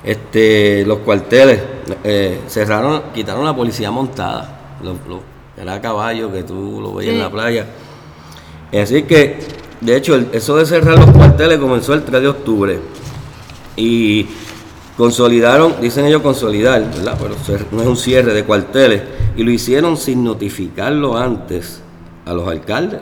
Este, 0.04 0.86
los 0.86 1.00
cuarteles 1.00 1.60
eh, 2.04 2.42
cerraron, 2.48 3.02
quitaron 3.16 3.44
la 3.46 3.56
policía 3.56 3.90
montada. 3.90 4.78
Los, 4.84 4.96
los- 5.10 5.22
era 5.60 5.74
a 5.74 5.82
caballo 5.82 6.32
que 6.32 6.44
tú 6.44 6.80
lo 6.80 6.94
veías 6.94 7.16
en 7.16 7.20
la 7.20 7.32
playa. 7.32 7.66
Así 8.74 9.04
que, 9.04 9.40
de 9.80 9.96
hecho, 9.96 10.16
eso 10.34 10.58
de 10.58 10.66
cerrar 10.66 10.98
los 10.98 11.12
cuarteles 11.12 11.58
comenzó 11.58 11.94
el 11.94 12.04
3 12.04 12.22
de 12.22 12.28
octubre. 12.28 12.80
Y 13.76 14.28
consolidaron, 14.98 15.76
dicen 15.80 16.06
ellos 16.06 16.22
consolidar, 16.22 16.82
¿verdad? 16.82 17.18
Pero 17.20 17.36
no 17.72 17.82
es 17.82 17.88
un 17.88 17.98
cierre 17.98 18.34
de 18.34 18.44
cuarteles. 18.44 19.04
Y 19.38 19.44
lo 19.44 19.52
hicieron 19.52 19.96
sin 19.96 20.24
notificarlo 20.24 21.18
antes 21.18 21.82
a 22.26 22.34
los 22.34 22.48
alcaldes, 22.48 23.00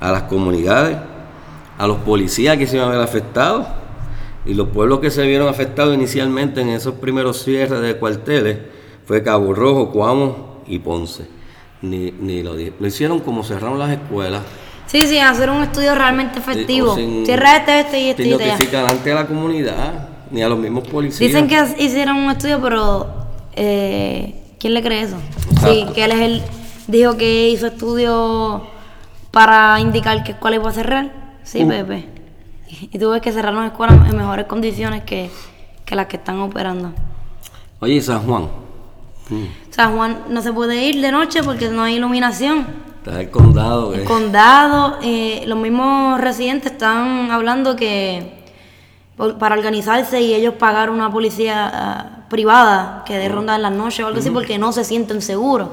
a 0.00 0.12
las 0.12 0.22
comunidades, 0.24 0.96
a 1.76 1.86
los 1.86 1.98
policías 1.98 2.56
que 2.56 2.66
se 2.66 2.76
iban 2.76 2.88
a 2.88 2.92
ver 2.92 3.00
afectados. 3.00 3.66
Y 4.46 4.54
los 4.54 4.68
pueblos 4.68 5.00
que 5.00 5.10
se 5.10 5.26
vieron 5.26 5.48
afectados 5.48 5.94
inicialmente 5.94 6.60
en 6.60 6.68
esos 6.68 6.94
primeros 6.94 7.42
cierres 7.42 7.80
de 7.80 7.96
cuarteles 7.96 8.58
fue 9.04 9.22
Cabo 9.22 9.52
Rojo, 9.52 9.90
Cuamo 9.90 10.62
y 10.66 10.78
Ponce. 10.78 11.26
Ni, 11.82 12.12
ni 12.12 12.42
lo, 12.42 12.54
lo 12.54 12.86
hicieron 12.86 13.18
como 13.20 13.42
cerraron 13.42 13.78
las 13.78 13.90
escuelas. 13.90 14.42
Sí, 14.86 15.02
sí, 15.02 15.18
hacer 15.18 15.50
un 15.50 15.62
estudio 15.62 15.94
realmente 15.94 16.38
efectivo. 16.38 16.94
Cierra 17.24 17.56
este, 17.56 17.80
este 17.80 18.00
y 18.00 18.10
este 18.10 18.22
y 18.26 18.32
este. 18.32 18.46
ya. 18.46 18.52
notificar 18.52 18.90
antes 18.90 19.12
a 19.12 19.16
la 19.16 19.26
comunidad, 19.26 20.08
ni 20.30 20.42
a 20.42 20.48
los 20.48 20.58
mismos 20.58 20.86
policías. 20.88 21.20
Dicen 21.20 21.48
que 21.48 21.82
hicieron 21.82 22.16
un 22.16 22.30
estudio, 22.30 22.60
pero 22.62 23.08
eh, 23.54 24.42
¿quién 24.58 24.74
le 24.74 24.82
cree 24.82 25.02
eso? 25.02 25.16
Sí, 25.64 25.86
que 25.94 26.04
él 26.04 26.12
es 26.12 26.20
el 26.20 26.42
dijo 26.86 27.16
que 27.16 27.48
hizo 27.48 27.66
estudio 27.66 28.62
para 29.30 29.80
indicar 29.80 30.22
que 30.22 30.32
escuela 30.32 30.56
iba 30.56 30.68
a 30.68 30.72
cerrar. 30.72 31.12
Sí, 31.42 31.62
Uh. 31.64 31.68
Pepe. 31.68 32.06
Y 32.68 32.98
tú 32.98 33.10
ves 33.10 33.22
que 33.22 33.32
cerraron 33.32 33.64
escuelas 33.64 34.10
en 34.10 34.16
mejores 34.16 34.46
condiciones 34.46 35.04
que, 35.04 35.30
que 35.84 35.94
las 35.94 36.06
que 36.06 36.16
están 36.16 36.40
operando. 36.40 36.92
Oye, 37.80 37.94
¿y 37.94 38.00
San 38.00 38.22
Juan. 38.26 38.48
Mm, 39.28 39.44
San 39.70 39.96
Juan 39.96 40.18
no 40.30 40.42
se 40.42 40.52
puede 40.52 40.84
ir 40.84 41.00
de 41.00 41.12
noche 41.12 41.42
porque 41.42 41.68
no 41.68 41.82
hay 41.82 41.96
iluminación. 41.96 42.66
Está 43.06 43.20
el 43.20 43.30
condado. 43.30 43.94
El 43.94 44.00
eh. 44.00 44.04
condado, 44.04 44.98
eh, 45.00 45.44
los 45.46 45.56
mismos 45.58 46.20
residentes 46.20 46.72
están 46.72 47.30
hablando 47.30 47.76
que 47.76 48.34
para 49.38 49.54
organizarse 49.54 50.20
y 50.20 50.34
ellos 50.34 50.54
pagar 50.54 50.90
una 50.90 51.10
policía 51.10 51.70
ah, 51.72 52.06
privada 52.28 53.04
que 53.06 53.16
dé 53.16 53.28
ronda 53.28 53.54
en 53.56 53.62
las 53.62 53.72
noches 53.72 54.00
o 54.04 54.08
algo 54.08 54.18
así 54.18 54.30
porque 54.30 54.58
no 54.58 54.72
se 54.72 54.82
sienten 54.84 55.22
seguros. 55.22 55.68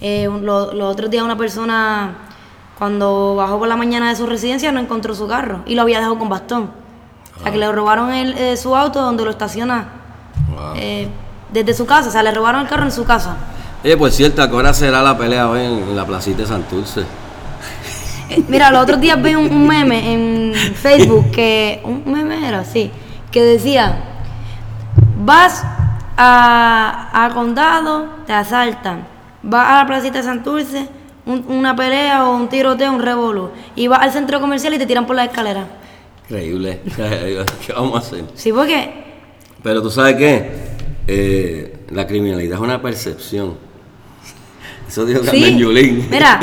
Eh, 0.00 0.28
lo- 0.42 0.72
los 0.74 0.92
otros 0.92 1.10
días 1.10 1.22
una 1.24 1.36
persona 1.38 2.14
cuando 2.76 3.34
bajó 3.36 3.58
por 3.60 3.68
la 3.68 3.76
mañana 3.76 4.08
de 4.10 4.16
su 4.16 4.26
residencia 4.26 4.70
no 4.72 4.80
encontró 4.80 5.14
su 5.14 5.26
carro 5.28 5.62
y 5.64 5.76
lo 5.76 5.82
había 5.82 5.98
dejado 5.98 6.18
con 6.18 6.28
bastón. 6.28 6.70
O 7.38 7.42
sea 7.42 7.52
que 7.52 7.58
le 7.58 7.70
robaron 7.70 8.12
el, 8.12 8.32
eh, 8.36 8.56
su 8.56 8.74
auto 8.76 9.00
donde 9.00 9.24
lo 9.24 9.30
estaciona 9.30 9.88
Wow. 10.50 10.72
eh, 10.76 11.08
desde 11.52 11.72
su 11.72 11.86
casa. 11.86 12.08
O 12.08 12.12
sea, 12.12 12.22
le 12.24 12.32
robaron 12.32 12.60
el 12.62 12.68
carro 12.68 12.82
en 12.84 12.92
su 12.92 13.04
casa. 13.04 13.36
Oye, 13.84 13.96
por 13.96 14.10
cierto, 14.10 14.42
¿a 14.42 14.48
qué 14.50 14.56
hora 14.56 14.74
será 14.74 15.02
la 15.02 15.16
pelea 15.16 15.48
hoy 15.48 15.60
en, 15.60 15.96
la 15.96 16.04
placita 16.04 16.38
de 16.42 16.46
Santurce? 16.46 17.02
Mira, 18.48 18.70
los 18.70 18.82
otros 18.82 19.00
días 19.00 19.22
vi 19.22 19.34
un, 19.34 19.50
un 19.50 19.66
meme 19.66 20.12
en 20.12 20.54
Facebook 20.54 21.30
que. 21.30 21.80
Un 21.84 22.02
meme 22.12 22.46
era, 22.46 22.64
sí. 22.64 22.90
Que 23.30 23.42
decía: 23.42 24.00
Vas 25.24 25.64
a, 26.16 27.24
a 27.24 27.30
condado, 27.34 28.06
te 28.26 28.32
asaltan. 28.32 29.06
Vas 29.42 29.68
a 29.70 29.74
la 29.78 29.86
placita 29.86 30.18
de 30.18 30.24
Santurce, 30.24 30.88
un- 31.24 31.44
una 31.48 31.76
pelea 31.76 32.26
o 32.28 32.36
un 32.36 32.48
tiroteo, 32.48 32.92
un 32.92 33.00
revolú. 33.00 33.50
Y 33.76 33.86
vas 33.86 34.00
al 34.02 34.12
centro 34.12 34.40
comercial 34.40 34.74
y 34.74 34.78
te 34.78 34.86
tiran 34.86 35.06
por 35.06 35.14
la 35.14 35.24
escalera. 35.24 35.66
Increíble. 36.24 36.80
¿Qué 37.66 37.72
vamos 37.72 37.94
a 37.94 37.98
hacer? 37.98 38.24
Sí, 38.34 38.52
porque. 38.52 39.04
Pero 39.62 39.80
tú 39.82 39.90
sabes 39.90 40.16
qué? 40.16 40.50
Eh, 41.06 41.86
la 41.90 42.06
criminalidad 42.06 42.56
es 42.58 42.60
una 42.60 42.82
percepción. 42.82 43.67
Eso 44.88 45.04
dijo 45.04 45.20
Sí, 45.20 45.26
Carmen 45.26 45.58
Yulín. 45.58 46.08
mira. 46.10 46.40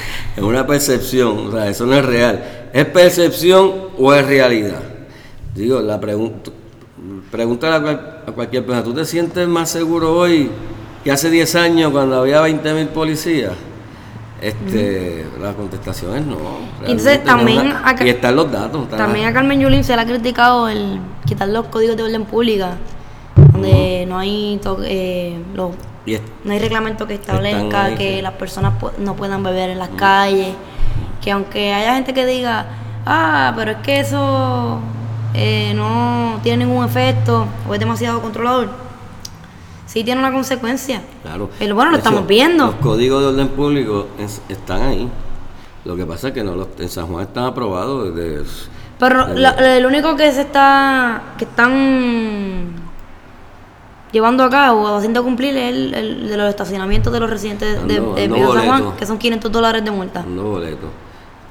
es 0.36 0.42
una 0.42 0.66
percepción, 0.66 1.48
o 1.48 1.52
sea, 1.52 1.68
eso 1.68 1.84
no 1.86 1.94
es 1.94 2.04
real. 2.04 2.70
¿Es 2.72 2.84
percepción 2.86 3.72
o 3.98 4.14
es 4.14 4.24
realidad? 4.26 4.80
Digo, 5.54 5.80
la 5.80 5.98
pregunta. 6.00 6.50
Pregúntale 7.30 7.74
a, 7.74 7.80
cual- 7.80 8.22
a 8.26 8.32
cualquier 8.32 8.64
persona, 8.64 8.84
¿tú 8.84 8.94
te 8.94 9.04
sientes 9.04 9.46
más 9.48 9.68
seguro 9.70 10.16
hoy 10.16 10.50
que 11.04 11.10
hace 11.10 11.28
10 11.30 11.54
años 11.56 11.90
cuando 11.92 12.20
había 12.20 12.40
20 12.40 12.72
mil 12.74 12.88
policías? 12.88 13.52
Este, 14.40 15.26
La 15.40 15.52
contestación 15.52 16.16
es 16.16 16.24
no. 16.24 16.36
entonces 16.82 17.18
no 17.20 17.24
también 17.24 17.58
una- 17.66 17.96
y 18.04 18.08
están 18.08 18.36
los 18.36 18.50
datos. 18.52 18.84
están 18.84 18.98
También 18.98 19.26
a 19.26 19.32
Carmen 19.32 19.58
Yulín 19.60 19.82
se 19.82 19.96
le 19.96 20.02
ha 20.02 20.06
criticado 20.06 20.68
el 20.68 21.00
quitar 21.26 21.48
los 21.48 21.66
códigos 21.66 21.96
de 21.96 22.04
orden 22.04 22.24
pública, 22.24 22.76
donde 23.52 24.04
no 24.08 24.16
hay 24.18 24.60
to- 24.62 24.78
eh, 24.84 25.36
los- 25.54 25.72
No 26.44 26.52
hay 26.52 26.58
reglamento 26.58 27.06
que 27.06 27.14
establezca 27.14 27.84
ahí, 27.84 27.94
que 27.96 28.16
sí. 28.16 28.22
las 28.22 28.32
personas 28.34 28.74
no 28.98 29.14
puedan 29.14 29.42
beber 29.42 29.70
en 29.70 29.78
las 29.78 29.90
calles, 29.90 30.54
que 31.22 31.30
aunque 31.32 31.72
haya 31.74 31.94
gente 31.94 32.14
que 32.14 32.24
diga, 32.26 32.66
ah, 33.06 33.52
pero 33.56 33.72
es 33.72 33.76
que 33.78 34.00
eso 34.00 34.78
eh, 35.34 35.72
no 35.74 36.38
tiene 36.42 36.64
ningún 36.64 36.84
efecto 36.84 37.46
o 37.68 37.74
es 37.74 37.80
demasiado 37.80 38.20
controlador, 38.22 38.70
sí 39.86 40.04
tiene 40.04 40.20
una 40.20 40.32
consecuencia. 40.32 41.02
Claro. 41.22 41.50
Pero 41.58 41.74
bueno, 41.74 41.90
lo 41.90 41.96
hecho, 41.98 42.06
estamos 42.08 42.26
viendo. 42.28 42.66
Los 42.66 42.74
códigos 42.76 43.20
de 43.22 43.26
orden 43.28 43.48
público 43.48 44.06
es- 44.18 44.40
están 44.48 44.82
ahí. 44.82 45.08
Lo 45.84 45.96
que 45.96 46.04
pasa 46.04 46.28
es 46.28 46.34
que 46.34 46.44
no 46.44 46.54
los, 46.54 46.68
en 46.78 46.88
San 46.88 47.06
Juan 47.06 47.24
están 47.24 47.44
aprobados 47.44 48.14
desde... 48.14 48.44
Pero 48.98 49.26
desde- 49.26 49.40
la- 49.40 49.76
el 49.76 49.86
único 49.86 50.16
que 50.16 50.30
se 50.32 50.42
está, 50.42 51.22
que 51.38 51.44
están 51.44 52.74
llevando 54.12 54.42
a 54.44 54.50
cabo 54.50 54.82
o 54.82 54.96
haciendo 54.96 55.22
cumplir 55.22 55.56
el, 55.56 55.94
el 55.94 56.28
de 56.28 56.36
los 56.36 56.48
estacionamientos 56.48 57.12
de 57.12 57.20
los 57.20 57.28
residentes 57.30 57.86
de, 57.86 58.00
Viejo 58.28 58.54
San 58.54 58.66
Juan, 58.66 58.80
boleto. 58.82 58.96
que 58.98 59.06
son 59.06 59.18
500 59.18 59.52
dólares 59.52 59.84
de 59.84 59.90
multa. 59.90 60.20
dando 60.22 60.42
boletos. 60.44 60.90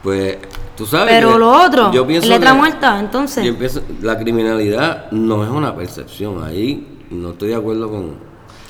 Pues, 0.03 0.37
tú 0.75 0.85
sabes 0.85 1.13
Pero 1.13 1.37
lo 1.37 1.51
otro, 1.51 1.91
yo 1.91 2.05
pienso 2.07 2.27
letra 2.29 2.51
que- 2.51 2.57
muerta, 2.57 2.99
entonces. 2.99 3.43
yo 3.43 3.57
pienso- 3.57 3.81
la 4.01 4.17
criminalidad 4.17 5.11
no 5.11 5.43
es 5.43 5.49
una 5.49 5.75
percepción. 5.75 6.43
Ahí 6.43 6.99
no 7.09 7.29
estoy 7.31 7.49
de 7.49 7.55
acuerdo 7.55 7.89
con, 7.89 8.15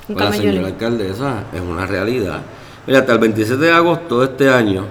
con 0.07 0.15
la 0.23 0.31
señora 0.33 0.67
alcaldesa. 0.67 1.43
Es 1.53 1.61
una 1.61 1.85
realidad. 1.85 2.41
Mira, 2.87 2.99
hasta 2.99 3.13
el 3.13 3.19
27 3.19 3.61
de 3.65 3.71
agosto 3.71 4.19
de 4.21 4.25
este 4.27 4.49
año, 4.49 4.85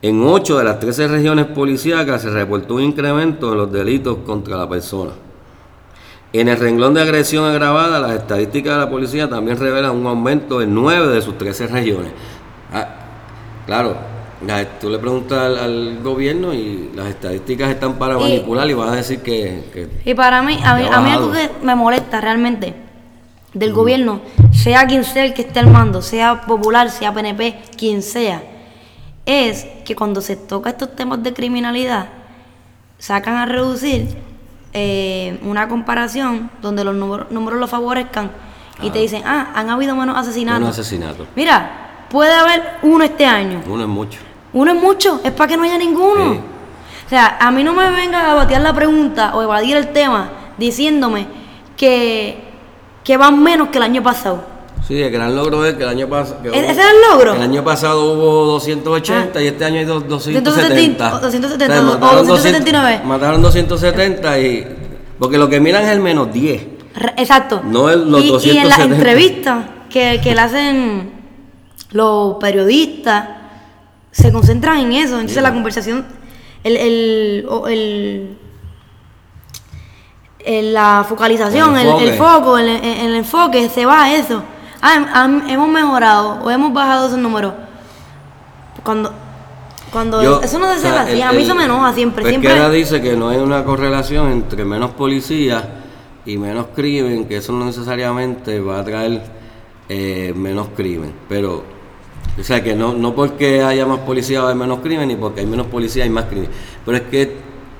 en 0.00 0.22
8 0.26 0.58
de 0.58 0.64
las 0.64 0.80
13 0.80 1.06
regiones 1.08 1.46
policíacas 1.46 2.22
se 2.22 2.30
reportó 2.30 2.76
un 2.76 2.82
incremento 2.82 3.52
en 3.52 3.58
los 3.58 3.70
delitos 3.70 4.18
contra 4.24 4.56
la 4.56 4.68
persona. 4.68 5.10
En 6.32 6.48
el 6.48 6.58
renglón 6.58 6.92
de 6.94 7.00
agresión 7.02 7.44
agravada, 7.44 7.98
las 8.00 8.12
estadísticas 8.12 8.74
de 8.74 8.80
la 8.80 8.90
policía 8.90 9.28
también 9.30 9.58
revelan 9.58 9.92
un 9.96 10.06
aumento 10.06 10.60
en 10.60 10.74
9 10.74 11.08
de 11.08 11.22
sus 11.22 11.38
13 11.38 11.68
regiones. 11.68 12.12
Ah, 12.72 12.86
claro, 13.64 13.96
la- 14.46 14.64
tú 14.78 14.90
le 14.90 14.98
preguntas 14.98 15.38
al, 15.38 15.58
al 15.58 15.98
gobierno 16.02 16.52
y 16.52 16.90
las 16.94 17.06
estadísticas 17.08 17.70
están 17.70 17.94
para 17.94 18.16
Y- 18.18 18.20
manipular 18.22 18.68
y 18.68 18.74
van 18.74 18.90
a 18.90 18.96
decir 18.96 19.20
que... 19.22 19.64
que- 19.72 19.88
Y 20.04 20.12
para 20.14 20.42
mí, 20.42 20.58
a 20.62 20.74
mí, 20.76 20.82
a 20.84 21.14
algo 21.14 21.32
que 21.32 21.50
me 21.62 21.74
molesta 21.74 22.20
realmente 22.20 22.74
del 23.54 23.72
gobierno, 23.72 24.20
sea 24.52 24.86
quien 24.86 25.04
sea 25.04 25.24
el 25.24 25.32
que 25.32 25.42
esté 25.42 25.60
al 25.60 25.68
mando, 25.68 26.02
sea 26.02 26.42
popular, 26.42 26.90
sea 26.90 27.14
PNP, 27.14 27.58
quien 27.78 28.02
sea, 28.02 28.42
es 29.24 29.66
que 29.86 29.96
cuando 29.96 30.20
se 30.20 30.36
toca 30.36 30.68
estos 30.70 30.94
temas 30.94 31.22
de 31.22 31.32
criminalidad, 31.32 32.08
sacan 32.98 33.36
a 33.36 33.46
reducir 33.46 34.08
eh, 34.72 35.38
una 35.42 35.68
comparación 35.68 36.50
donde 36.60 36.84
los 36.84 36.94
números, 36.94 37.30
números 37.30 37.58
lo 37.58 37.66
favorezcan 37.66 38.30
y 38.82 38.90
te 38.90 38.98
dicen, 38.98 39.22
ah, 39.26 39.48
han 39.54 39.70
habido 39.70 39.96
menos 39.96 40.16
asesinatos. 40.16 40.68
Mira, 41.34 42.06
puede 42.10 42.32
haber 42.32 42.78
uno 42.82 43.04
este 43.04 43.26
año. 43.26 43.62
Uno 43.66 43.82
es 43.82 43.88
mucho. 43.88 44.20
Uno 44.52 44.72
es 44.72 44.80
mucho, 44.80 45.20
es 45.24 45.32
para 45.32 45.48
que 45.48 45.56
no 45.56 45.64
haya 45.64 45.78
ninguno. 45.78 46.34
Sí. 46.34 46.40
O 47.06 47.08
sea, 47.08 47.38
a 47.40 47.50
mí 47.50 47.64
no 47.64 47.72
me 47.72 47.90
venga 47.90 48.30
a 48.30 48.34
batear 48.34 48.60
la 48.60 48.72
pregunta 48.72 49.34
o 49.34 49.42
evadir 49.42 49.76
el 49.76 49.92
tema 49.92 50.30
diciéndome 50.58 51.26
que, 51.76 52.44
que 53.02 53.16
van 53.16 53.42
menos 53.42 53.68
que 53.68 53.78
el 53.78 53.84
año 53.84 54.02
pasado. 54.02 54.44
Sí, 54.86 55.02
el 55.02 55.10
gran 55.10 55.36
logro 55.36 55.64
es 55.66 55.74
que 55.74 55.82
el 55.82 55.88
año 55.90 56.08
pasado... 56.08 56.38
¿E- 56.44 56.48
ese 56.58 56.70
es 56.70 56.78
el 56.78 56.96
logro? 57.10 57.34
El 57.34 57.42
año 57.42 57.62
pasado 57.62 58.12
hubo 58.14 58.44
280 58.46 59.38
Ah. 59.38 59.42
y 59.42 59.46
este 59.48 59.64
año 59.64 59.78
hay 59.80 59.84
dos- 59.84 60.08
270, 60.08 61.10
270. 61.10 61.14
o 61.14 61.20
270, 61.20 61.80
o 61.80 61.84
mataron 61.84 62.26
279. 62.26 62.86
200 63.02 63.06
mataron 63.08 63.42
270 63.42 64.38
y... 64.40 64.76
Porque 65.18 65.36
lo 65.36 65.48
que 65.48 65.60
miran 65.60 65.82
es 65.84 65.90
el 65.90 66.00
menos 66.00 66.32
10. 66.32 66.66
Re- 66.94 67.14
Exacto. 67.18 67.60
No 67.64 67.90
el- 67.90 68.10
los 68.10 68.22
y, 68.44 68.48
y 68.48 68.58
en 68.58 68.68
las 68.68 68.78
270. 68.78 68.94
entrevistas 68.96 69.64
que, 69.90 70.20
que 70.22 70.34
le 70.34 70.40
hacen 70.40 71.12
los 71.90 72.36
periodistas, 72.36 73.28
se 74.10 74.32
concentran 74.32 74.78
en 74.78 74.92
eso. 74.92 75.16
Entonces 75.20 75.42
la 75.42 75.52
conversación, 75.52 76.06
el, 76.64 76.76
el, 76.76 77.46
el- 80.44 80.72
la 80.72 81.04
focalización, 81.08 81.76
El 81.76 81.86
el, 81.88 82.08
el 82.08 82.14
foco, 82.14 82.56
el- 82.58 82.68
el 82.68 83.14
enfoque 83.16 83.68
se 83.68 83.84
va 83.84 84.04
a 84.04 84.14
eso. 84.16 84.42
Ah, 84.80 85.28
hemos 85.48 85.68
mejorado 85.68 86.40
o 86.44 86.50
hemos 86.50 86.72
bajado 86.72 87.06
esos 87.08 87.18
números. 87.18 87.52
Cuando, 88.84 89.12
cuando 89.92 90.22
Yo- 90.22 90.40
eso 90.42 90.58
no 90.58 90.66
debe 90.66 90.78
o 90.78 90.82
ser 90.82 90.92
sea, 90.92 91.02
así. 91.02 91.12
el- 91.12 91.22
a 91.22 91.32
mí 91.32 91.42
eso 91.42 91.52
el- 91.52 91.58
me 91.58 91.64
enoja 91.64 91.92
siempre. 91.92 92.22
Pesquera 92.22 92.54
siempre 92.54 92.76
dice 92.76 93.02
que 93.02 93.16
no 93.16 93.28
hay 93.30 93.38
una 93.38 93.64
correlación 93.64 94.30
entre 94.30 94.64
menos 94.64 94.90
policías 94.92 95.64
y 96.24 96.36
menos 96.36 96.66
crimen, 96.74 97.26
que 97.26 97.38
eso 97.38 97.52
no 97.52 97.64
necesariamente 97.64 98.60
va 98.60 98.80
a 98.80 98.84
traer 98.84 99.22
eh, 99.90 100.32
menos 100.36 100.68
crimen. 100.76 101.12
Pero, 101.28 101.64
o 102.38 102.44
sea, 102.44 102.62
que 102.62 102.74
no, 102.74 102.92
no 102.92 103.14
porque 103.14 103.62
haya 103.62 103.86
más 103.86 104.00
policías 104.00 104.42
va 104.42 104.48
a 104.48 104.50
haber 104.50 104.60
menos 104.60 104.80
crimen, 104.80 105.08
ni 105.08 105.16
porque 105.16 105.40
hay 105.40 105.46
menos 105.46 105.66
policías 105.68 106.04
hay 106.04 106.10
más 106.10 106.26
crimen. 106.26 106.50
Pero 106.84 106.98
es 106.98 107.02
que 107.04 107.36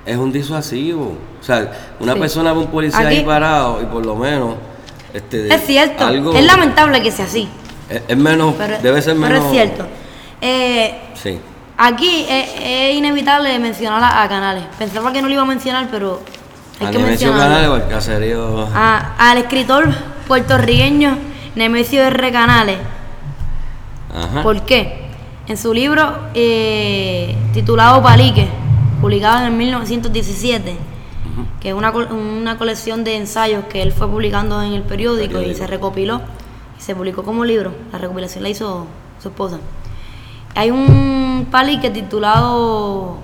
es 0.07 0.17
un 0.17 0.33
disuasivo. 0.33 1.17
O 1.39 1.45
sea, 1.45 1.71
una 2.01 2.15
Sí. 2.15 2.19
persona 2.21 2.53
ve 2.55 2.59
un 2.61 2.67
policía 2.69 3.07
ahí 3.07 3.23
parado 3.25 3.81
y 3.83 3.85
por 3.85 4.05
lo 4.05 4.17
menos... 4.17 4.55
Este, 5.19 5.55
es 5.55 5.67
cierto. 5.67 6.07
algo- 6.07 6.33
Es 6.35 6.45
lamentable 6.45 7.03
que 7.03 7.11
sea 7.11 7.25
así. 7.27 7.49
es, 7.91 8.03
es 8.09 8.17
menos, 8.17 8.55
Pero, 8.57 8.79
debe 8.83 9.03
ser 9.03 9.15
menos... 9.15 9.29
pero 9.39 9.45
es 9.47 9.51
cierto. 9.53 9.87
Eh, 10.41 10.95
Sí. 11.15 11.39
aquí 11.77 12.27
es, 12.29 12.51
es 12.63 12.95
inevitable 12.97 13.59
mencionar 13.59 14.03
a, 14.03 14.23
a 14.23 14.29
Canales. 14.29 14.65
Pensaba 14.79 15.13
que 15.13 15.21
no 15.23 15.29
lo 15.29 15.35
iba 15.35 15.43
a 15.43 15.47
mencionar, 15.47 15.89
pero 15.91 16.21
hay 16.81 16.87
A 16.87 16.91
que 16.91 16.99
Nemesio. 16.99 17.33
Canales 17.33 17.69
o 17.69 17.75
al 17.75 17.89
caserío... 17.89 18.69
A- 18.75 19.15
al 19.31 19.39
escritor 19.39 19.89
puertorriqueño 20.29 21.17
Nemesio 21.57 22.03
R. 22.05 22.31
Canales. 22.33 22.79
Ajá. 24.15 24.43
¿Por 24.43 24.63
qué? 24.65 25.09
En 25.49 25.57
su 25.57 25.73
libro 25.75 26.15
eh, 26.35 27.35
titulado 27.53 28.03
Palique, 28.03 28.47
publicado 29.01 29.39
en 29.41 29.45
el 29.47 29.53
1917, 29.53 30.77
que 31.61 31.71
es 31.71 31.75
una, 31.75 31.91
una 31.91 32.59
colección 32.59 33.05
de 33.05 33.17
ensayos 33.17 33.65
que 33.65 33.83
él 33.83 33.93
fue 33.93 34.09
publicando 34.09 34.63
en 34.63 34.73
el 34.73 34.83
periódico, 34.83 35.41
y 35.41 35.55
se 35.55 35.67
recopiló 35.67 36.21
y 36.79 36.83
se 36.83 36.95
publicó 36.95 37.23
como 37.23 37.45
libro. 37.45 37.73
La 37.93 37.99
recopilación 37.99 38.43
la 38.43 38.51
hizo 38.51 38.87
su 39.21 39.29
esposa. 39.29 39.59
Hay 40.55 40.71
un 40.71 41.49
palique 41.51 41.91
titulado 41.91 43.19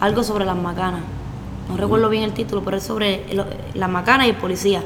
algo 0.00 0.22
sobre 0.22 0.44
las 0.44 0.56
macanas. 0.56 1.00
No 1.68 1.76
recuerdo 1.76 2.08
bien 2.08 2.24
el 2.24 2.32
título, 2.32 2.62
pero 2.64 2.78
es 2.78 2.82
sobre 2.82 3.24
las 3.74 3.90
macanas 3.90 4.26
y 4.26 4.30
el 4.30 4.36
policía 4.36 4.82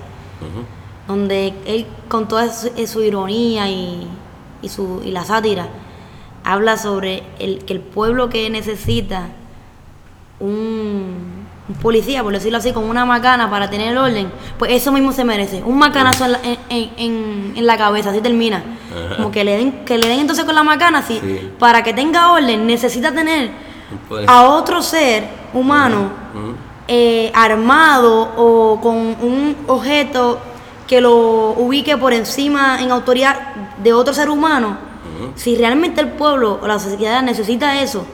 donde 1.07 1.55
él 1.67 1.87
con 2.09 2.29
toda 2.29 2.53
su, 2.53 2.69
eh, 2.77 2.87
su 2.87 3.03
ironía 3.03 3.69
y, 3.69 4.07
y 4.63 4.69
su, 4.69 5.03
y 5.05 5.11
la 5.11 5.25
sátira 5.25 5.69
habla 6.45 6.77
sobre 6.77 7.23
el, 7.39 7.65
que 7.65 7.73
el 7.73 7.81
pueblo 7.81 8.29
que 8.29 8.49
necesita 8.51 9.29
un, 10.41 10.82
un 11.73 11.79
policía, 11.81 12.23
por 12.23 12.33
decirlo 12.33 12.59
así, 12.59 12.73
con 12.73 12.85
una 12.89 13.05
macana 13.05 13.51
para 13.51 13.71
tener 13.71 13.89
el 13.93 13.99
orden, 13.99 14.31
pues 14.59 14.73
eso 14.73 14.93
mismo 14.93 15.13
se 15.13 15.25
merece. 15.25 15.63
Un 15.65 15.79
macanazo 15.79 16.25
en 16.27 16.33
la, 16.33 16.41
en, 16.69 16.91
en- 17.57 17.67
la 17.67 17.77
cabeza, 17.77 18.11
así 18.11 18.21
termina. 18.21 18.63
Como 19.17 19.31
que 19.31 19.45
le 19.45 19.57
den, 19.57 19.85
que 19.85 19.97
le 19.99 20.09
den 20.09 20.21
entonces 20.21 20.45
con 20.45 20.55
la 20.55 20.63
macana, 20.63 20.99
así, 20.99 21.19
Sí. 21.21 21.51
para 21.59 21.83
que 21.83 21.93
tenga 21.95 22.31
orden, 22.33 22.67
necesita 22.67 23.13
tener 23.13 23.51
policía. 24.09 24.31
a 24.35 24.43
otro 24.51 24.83
ser 24.83 25.25
humano 25.55 26.11
eh, 26.89 27.31
armado 27.35 28.33
o 28.37 28.81
con 28.83 28.97
un 28.97 29.57
objeto 29.69 30.39
que 30.87 31.01
lo 31.01 31.51
ubique 31.57 31.97
por 31.97 32.13
encima 32.13 32.83
en 32.83 32.91
autoridad 32.91 33.55
de 33.83 33.93
otro 33.95 34.13
ser 34.13 34.29
humano, 34.29 34.77
si 35.37 35.57
realmente 35.57 36.01
el 36.01 36.09
pueblo 36.09 36.59
o 36.61 36.67
la 36.67 36.79
sociedad 36.79 37.23
necesita 37.23 37.81
eso, 37.81 38.05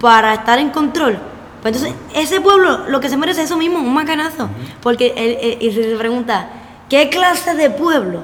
para 0.00 0.32
estar 0.34 0.58
en 0.58 0.70
control. 0.70 1.18
Pues 1.64 1.76
entonces, 1.76 1.94
ese 2.14 2.42
pueblo 2.42 2.80
lo 2.88 3.00
que 3.00 3.08
se 3.08 3.16
merece 3.16 3.40
es 3.40 3.46
eso 3.46 3.56
mismo, 3.56 3.78
un 3.78 3.94
macanazo. 3.94 4.50
Porque 4.82 5.14
él, 5.16 5.38
él- 5.40 5.58
y 5.62 5.72
se 5.72 5.96
pregunta, 5.96 6.46
¿qué 6.90 7.08
clase 7.08 7.54
de 7.54 7.70
pueblo 7.70 8.20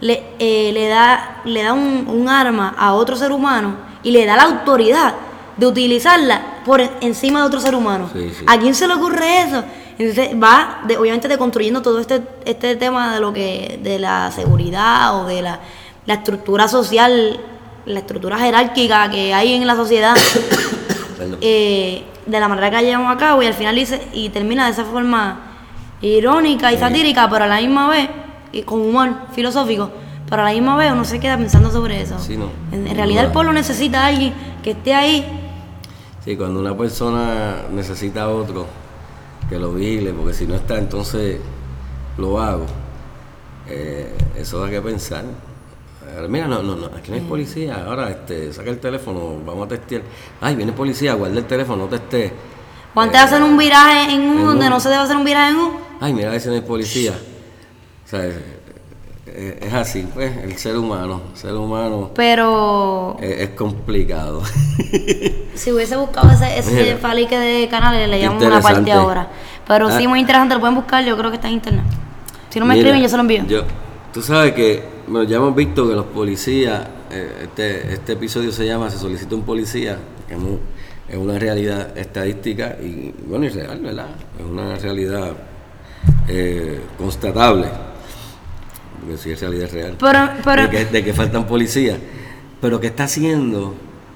le, 0.00 0.22
eh, 0.38 0.70
le 0.72 0.88
da, 0.88 1.42
le 1.44 1.62
da 1.62 1.74
un, 1.74 2.06
un 2.08 2.26
arma 2.30 2.74
a 2.78 2.94
otro 2.94 3.16
ser 3.16 3.32
humano 3.32 3.76
y 4.02 4.12
le 4.12 4.24
da 4.24 4.34
la 4.36 4.44
autoridad 4.44 5.12
de 5.58 5.66
utilizarla 5.66 6.62
por 6.64 6.80
en- 6.80 6.90
encima 7.02 7.40
de 7.40 7.46
otro 7.48 7.60
ser 7.60 7.74
humano? 7.74 8.08
Sí, 8.14 8.32
sí. 8.38 8.44
¿A 8.46 8.58
quién 8.58 8.74
se 8.74 8.88
le 8.88 8.94
ocurre 8.94 9.42
eso? 9.42 9.62
Entonces 9.98 10.30
va, 10.42 10.80
de, 10.86 10.96
obviamente, 10.96 11.28
deconstruyendo 11.28 11.82
todo 11.82 12.00
este, 12.00 12.22
este 12.46 12.76
tema 12.76 13.12
de 13.12 13.20
lo 13.20 13.34
que, 13.34 13.78
de 13.82 13.98
la 13.98 14.30
seguridad 14.32 15.20
o 15.20 15.26
de 15.26 15.42
la, 15.42 15.60
la 16.06 16.14
estructura 16.14 16.66
social, 16.66 17.38
la 17.84 17.98
estructura 17.98 18.38
jerárquica 18.38 19.10
que 19.10 19.34
hay 19.34 19.52
en 19.52 19.66
la 19.66 19.76
sociedad, 19.76 20.14
Perdón. 21.20 21.38
eh, 21.40 22.02
de 22.26 22.40
la 22.40 22.48
manera 22.48 22.70
que 22.70 22.82
llevamos 22.84 23.14
a 23.14 23.16
cabo 23.18 23.42
y 23.42 23.46
al 23.46 23.54
final 23.54 23.74
dice, 23.74 24.02
y 24.12 24.28
termina 24.30 24.66
de 24.66 24.72
esa 24.72 24.84
forma 24.84 25.40
irónica 26.02 26.72
y 26.72 26.78
satírica, 26.78 27.28
pero 27.30 27.44
a 27.44 27.48
la 27.48 27.60
misma 27.60 27.88
vez, 27.88 28.08
y 28.52 28.62
con 28.62 28.80
humor 28.80 29.14
filosófico, 29.32 29.90
pero 30.28 30.42
a 30.42 30.46
la 30.46 30.52
misma 30.52 30.76
vez 30.76 30.92
uno 30.92 31.04
se 31.04 31.20
queda 31.20 31.36
pensando 31.36 31.70
sobre 31.70 32.00
eso. 32.00 32.18
Sí, 32.18 32.36
no. 32.36 32.46
En, 32.72 32.86
en 32.86 32.96
realidad 32.96 33.26
el 33.26 33.32
pueblo 33.32 33.52
necesita 33.52 34.04
a 34.04 34.06
alguien 34.06 34.32
que 34.62 34.72
esté 34.72 34.94
ahí. 34.94 35.26
Sí, 36.24 36.36
cuando 36.36 36.60
una 36.60 36.76
persona 36.76 37.62
necesita 37.72 38.22
a 38.22 38.28
otro 38.28 38.66
que 39.48 39.58
lo 39.58 39.72
vigile, 39.72 40.12
porque 40.12 40.34
si 40.34 40.46
no 40.46 40.54
está, 40.54 40.78
entonces 40.78 41.38
lo 42.18 42.40
hago. 42.40 42.66
Eh, 43.68 44.12
eso 44.36 44.60
da 44.60 44.70
que 44.70 44.80
pensar. 44.80 45.24
Ahora, 46.14 46.28
mira, 46.28 46.46
no, 46.46 46.62
no, 46.62 46.76
no, 46.76 46.86
aquí 46.86 47.10
no 47.10 47.16
hay 47.16 47.22
policía. 47.22 47.84
Ahora, 47.86 48.10
este, 48.10 48.52
saca 48.52 48.70
el 48.70 48.78
teléfono, 48.78 49.38
vamos 49.44 49.66
a 49.66 49.68
testear. 49.68 50.02
Ay, 50.40 50.56
viene 50.56 50.72
policía, 50.72 51.14
guarda 51.14 51.38
el 51.38 51.44
teléfono, 51.46 51.84
no 51.84 51.88
teste. 51.88 52.32
O 52.94 53.00
antes 53.00 53.20
de 53.20 53.24
hacer 53.26 53.42
un 53.42 53.56
viraje 53.56 54.12
en 54.12 54.28
U 54.30 54.40
en 54.40 54.44
donde 54.46 54.68
no 54.68 54.80
se 54.80 54.88
debe 54.88 55.02
hacer 55.02 55.16
un 55.16 55.24
viraje 55.24 55.50
en 55.50 55.56
U, 55.58 55.72
Ay, 56.00 56.12
mira, 56.14 56.38
si 56.40 56.48
no 56.48 56.54
hay 56.54 56.60
policía. 56.62 57.12
O 58.04 58.08
sea, 58.08 58.24
es, 58.26 58.34
es- 59.26 59.62
es 59.62 59.72
así, 59.74 60.08
pues, 60.12 60.36
el 60.38 60.56
ser 60.56 60.76
humano. 60.76 61.20
El 61.32 61.38
ser 61.38 61.54
humano 61.54 62.10
pero 62.16 63.16
es, 63.20 63.40
es 63.40 63.50
complicado. 63.50 64.42
si 65.54 65.70
hubiese 65.72 65.96
buscado 65.96 66.30
ese, 66.32 66.58
ese 66.58 66.72
de 66.74 67.68
canales, 67.70 68.08
le 68.08 68.20
llamo 68.22 68.38
una 68.44 68.60
parte 68.60 68.90
ahora. 68.92 69.28
Pero 69.68 69.88
Ah. 69.88 69.96
sí, 69.96 70.08
muy 70.08 70.18
interesante, 70.20 70.54
lo 70.54 70.60
pueden 70.60 70.74
buscar, 70.74 71.04
yo 71.04 71.16
creo 71.16 71.30
que 71.30 71.36
está 71.36 71.46
en 71.48 71.54
internet. 71.54 71.84
Si 72.48 72.58
no 72.58 72.66
me 72.66 72.74
Mira, 72.74 72.88
escriben, 72.88 73.02
yo 73.02 73.08
se 73.08 73.16
lo 73.16 73.20
envío. 73.20 73.44
yo- 73.46 73.62
tú 74.12 74.22
sabes 74.22 74.52
que 74.52 74.82
bueno, 75.06 75.28
ya 75.28 75.36
hemos 75.36 75.54
visto 75.54 75.88
que 75.88 75.94
los 75.94 76.06
policías, 76.06 76.86
eh, 77.10 77.42
este, 77.42 77.92
este 77.92 78.12
episodio 78.12 78.52
se 78.52 78.66
llama 78.66 78.90
Se 78.90 78.98
solicita 78.98 79.34
un 79.34 79.42
policía, 79.42 79.98
que 80.28 80.34
es, 80.34 80.40
es 81.08 81.16
una 81.16 81.38
realidad 81.38 81.96
estadística 81.98 82.76
y 82.80 83.12
bueno, 83.26 83.46
y 83.46 83.48
real, 83.48 83.80
¿verdad? 83.80 84.06
Es 84.38 84.44
una 84.44 84.76
realidad 84.76 85.32
eh, 86.28 86.80
constatable, 86.96 87.68
porque 89.00 89.16
si 89.16 89.32
es 89.32 89.40
realidad 89.40 89.64
es 89.64 89.72
real, 89.72 89.96
Pero, 89.98 90.30
pero, 90.44 90.62
de, 90.62 90.70
que, 90.70 90.84
de 90.84 91.04
que 91.04 91.12
faltan 91.12 91.46
policías. 91.46 91.98
Pero 92.60 92.78
¿qué 92.80 92.88
está 92.88 93.04
haciendo? 93.04 93.74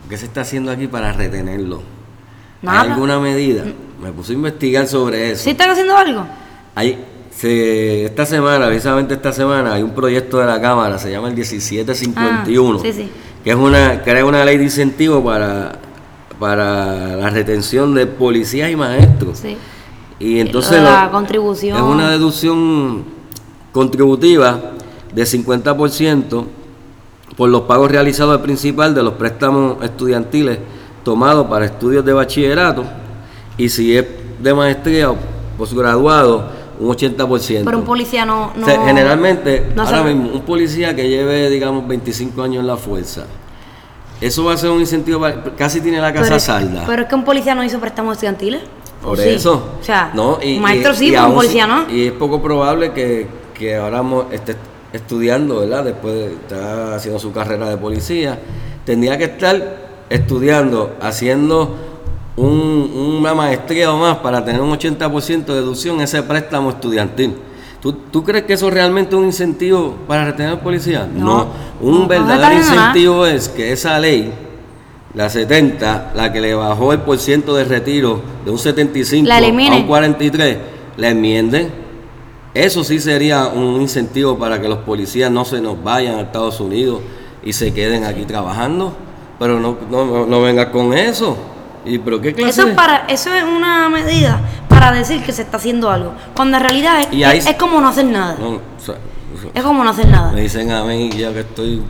¿Qué 0.08 0.16
se 0.16 0.26
está 0.26 0.42
haciendo 0.42 0.70
aquí 0.70 0.86
para 0.86 1.12
retenerlo? 1.12 1.82
Nada. 2.62 2.82
¿Hay 2.82 2.90
alguna 2.90 3.18
medida? 3.18 3.64
Me 4.00 4.12
puse 4.12 4.32
a 4.32 4.34
investigar 4.36 4.86
sobre 4.86 5.32
eso. 5.32 5.44
¿sí 5.44 5.50
están 5.50 5.70
haciendo 5.70 5.96
algo? 5.96 6.26
Hay, 6.74 7.04
se, 7.36 8.04
esta 8.06 8.24
semana, 8.26 8.66
precisamente 8.66 9.14
esta 9.14 9.32
semana, 9.32 9.74
hay 9.74 9.82
un 9.82 9.90
proyecto 9.94 10.38
de 10.38 10.46
la 10.46 10.60
Cámara, 10.60 10.98
se 10.98 11.10
llama 11.10 11.28
el 11.28 11.34
1751, 11.34 12.78
Ah, 12.78 12.82
sí, 12.82 12.92
sí. 12.92 13.10
que 13.42 13.50
es 13.50 13.56
una, 13.56 14.02
crea 14.02 14.24
una 14.24 14.44
ley 14.44 14.56
de 14.58 14.64
incentivo 14.64 15.22
para, 15.24 15.72
para 16.38 17.16
la 17.16 17.30
retención 17.30 17.94
de 17.94 18.06
policías 18.06 18.70
y 18.70 18.76
maestros. 18.76 19.38
Sí. 19.38 19.56
Y 20.20 20.38
entonces 20.40 20.80
la 20.80 21.08
contribución. 21.10 21.76
es 21.76 21.82
una 21.82 22.10
deducción 22.10 23.04
contributiva 23.72 24.60
de 25.12 25.22
50% 25.24 26.44
por 27.36 27.48
los 27.50 27.62
pagos 27.62 27.90
realizados 27.90 28.32
al 28.36 28.42
principal 28.42 28.94
de 28.94 29.02
los 29.02 29.14
préstamos 29.14 29.82
estudiantiles 29.82 30.58
tomados 31.02 31.48
para 31.48 31.64
estudios 31.64 32.04
de 32.04 32.12
bachillerato 32.12 32.84
y 33.58 33.68
si 33.68 33.96
es 33.96 34.06
de 34.40 34.54
maestría 34.54 35.10
o 35.10 35.16
posgraduado, 35.58 36.48
un 36.84 36.94
80%. 36.96 37.62
Pero 37.64 37.78
un 37.78 37.84
policía 37.84 38.24
no. 38.24 38.52
no 38.56 38.62
O 38.62 38.68
sea, 38.68 38.84
generalmente, 38.84 39.72
no 39.74 39.82
ahora 39.82 40.02
mismo, 40.04 40.30
un 40.32 40.42
policía 40.42 40.94
que 40.94 41.08
lleve, 41.08 41.48
digamos, 41.50 41.86
25 41.86 42.42
años 42.42 42.60
en 42.60 42.66
la 42.66 42.76
fuerza, 42.76 43.24
eso 44.20 44.44
va 44.44 44.54
a 44.54 44.56
ser 44.56 44.70
un 44.70 44.80
incentivo, 44.80 45.20
para- 45.20 45.42
casi 45.56 45.80
tiene 45.80 46.00
la 46.00 46.12
casa 46.12 46.24
pero, 46.28 46.40
salda. 46.40 46.84
pero 46.86 47.02
es 47.02 47.08
que 47.08 47.14
un 47.14 47.24
policía 47.24 47.54
no 47.54 47.64
hizo 47.64 47.78
préstamos 47.78 48.12
estudiantiles. 48.14 48.62
¿o 49.02 49.08
Por 49.08 49.18
sí? 49.18 49.28
eso. 49.28 49.76
O 49.80 49.84
sea, 49.84 50.10
no, 50.14 50.38
un 50.42 50.60
maestro 50.62 50.92
y- 50.92 50.96
sí, 50.96 51.06
y 51.08 51.10
pero 51.10 51.26
un 51.28 51.34
policía 51.34 51.66
no. 51.66 51.90
Y 51.90 52.06
es 52.06 52.12
poco 52.12 52.40
probable 52.40 52.92
que, 52.92 53.26
que 53.52 53.76
ahora 53.76 54.02
esté 54.30 54.56
estudiando, 54.92 55.60
¿verdad? 55.60 55.84
Después 55.84 56.14
de 56.14 56.26
estar 56.32 56.92
haciendo 56.94 57.18
su 57.18 57.32
carrera 57.32 57.68
de 57.68 57.76
policía. 57.76 58.38
Tendría 58.86 59.18
que 59.18 59.24
estar 59.24 59.84
estudiando, 60.08 60.96
haciendo 61.00 61.74
un- 62.36 63.18
una 63.20 63.34
maestría 63.34 63.92
o 63.92 63.98
más 63.98 64.16
para 64.18 64.44
tener 64.44 64.60
un 64.60 64.70
80% 64.72 65.52
de 65.54 65.60
deducción 65.60 65.96
en 65.96 66.02
ese 66.02 66.22
préstamo 66.22 66.70
estudiantil. 66.70 67.34
¿Tú, 67.80 67.92
tú 67.92 68.24
crees 68.24 68.44
que 68.44 68.54
eso 68.54 68.70
realmente 68.70 69.14
es 69.14 69.20
un 69.20 69.26
incentivo 69.26 69.94
para 70.08 70.24
retener 70.24 70.58
policía? 70.60 71.06
No. 71.12 71.24
No. 71.24 71.46
Un 71.80 72.00
No, 72.02 72.06
verdadero 72.08 72.40
nada. 72.40 72.54
incentivo 72.54 73.26
es 73.26 73.48
que 73.48 73.72
esa 73.72 73.98
ley 74.00 74.32
la 75.14 75.28
70, 75.28 76.12
la 76.16 76.32
que 76.32 76.40
le 76.40 76.54
bajó 76.54 76.92
el 76.92 77.00
porciento 77.00 77.54
de 77.54 77.64
retiro 77.64 78.20
de 78.44 78.50
un 78.50 78.58
75 78.58 79.28
La 79.28 79.36
a 79.36 79.40
un 79.76 79.86
43, 79.86 80.56
la 80.96 81.10
enmienden. 81.10 81.70
Eso 82.54 82.82
sí 82.84 82.98
sería 83.00 83.46
un 83.48 83.80
incentivo 83.82 84.38
para 84.38 84.60
que 84.60 84.68
los 84.68 84.78
policías 84.78 85.30
no 85.30 85.44
se 85.44 85.60
nos 85.60 85.82
vayan 85.84 86.16
a 86.16 86.20
Estados 86.22 86.58
Unidos 86.60 87.00
y 87.44 87.52
se 87.52 87.72
queden 87.74 88.04
aquí 88.04 88.24
trabajando. 88.24 88.92
Pero 89.38 89.60
no, 89.60 89.76
no, 89.90 90.04
no, 90.06 90.26
no 90.26 90.40
vengas 90.40 90.66
con 90.68 90.94
eso. 90.94 91.36
¿Y 91.84 91.98
pero 91.98 92.20
qué 92.20 92.32
clase? 92.34 92.60
Eso 92.60 92.68
es, 92.68 92.74
para, 92.74 93.06
eso 93.08 93.32
es 93.34 93.44
una 93.44 93.88
medida 93.88 94.40
para 94.68 94.92
decir 94.92 95.22
que 95.22 95.32
se 95.32 95.42
está 95.42 95.58
haciendo 95.58 95.90
algo. 95.90 96.14
Cuando 96.34 96.56
en 96.56 96.62
realidad 96.62 97.00
es, 97.02 97.12
Y 97.12 97.24
ahí- 97.24 97.38
es, 97.38 97.46
es 97.46 97.56
como 97.56 97.80
no 97.80 97.88
hacer 97.88 98.06
nada. 98.06 98.36
No, 98.38 98.48
o 98.50 98.60
sea, 98.78 98.94
o 99.34 99.40
sea, 99.40 99.50
Es 99.54 99.62
como 99.62 99.84
no 99.84 99.90
hacer 99.90 100.08
nada. 100.08 100.32
Me 100.32 100.42
dicen 100.42 100.70
a 100.72 100.84
mí, 100.84 101.10
ya 101.10 101.32
que 101.32 101.40
estoy, 101.40 101.82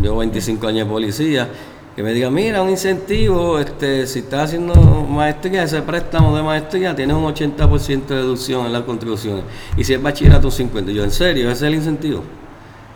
yo 0.00 0.16
25 0.16 0.66
años 0.66 0.86
de 0.86 0.92
policía, 0.92 1.48
que 1.94 2.02
me 2.02 2.12
digan, 2.12 2.34
mira, 2.34 2.60
un 2.62 2.70
incentivo, 2.70 3.58
este, 3.60 4.06
si 4.06 4.20
estás 4.20 4.44
haciendo 4.44 4.74
maestría, 4.74 5.62
ese 5.62 5.80
préstamo 5.82 6.36
de 6.36 6.42
maestría, 6.42 6.96
tienes 6.96 7.14
un 7.16 7.24
80% 7.24 8.06
de 8.06 8.16
deducción 8.16 8.66
en 8.66 8.72
las 8.72 8.82
contribuciones. 8.82 9.44
Y 9.76 9.84
si 9.84 9.94
es 9.94 10.02
bachillerato, 10.02 10.48
un 10.48 10.52
50%. 10.52 10.90
Y 10.90 10.94
yo, 10.94 11.04
¿en 11.04 11.12
serio? 11.12 11.44
¿Ese 11.50 11.66
es 11.66 11.68
el 11.68 11.74
incentivo? 11.74 12.22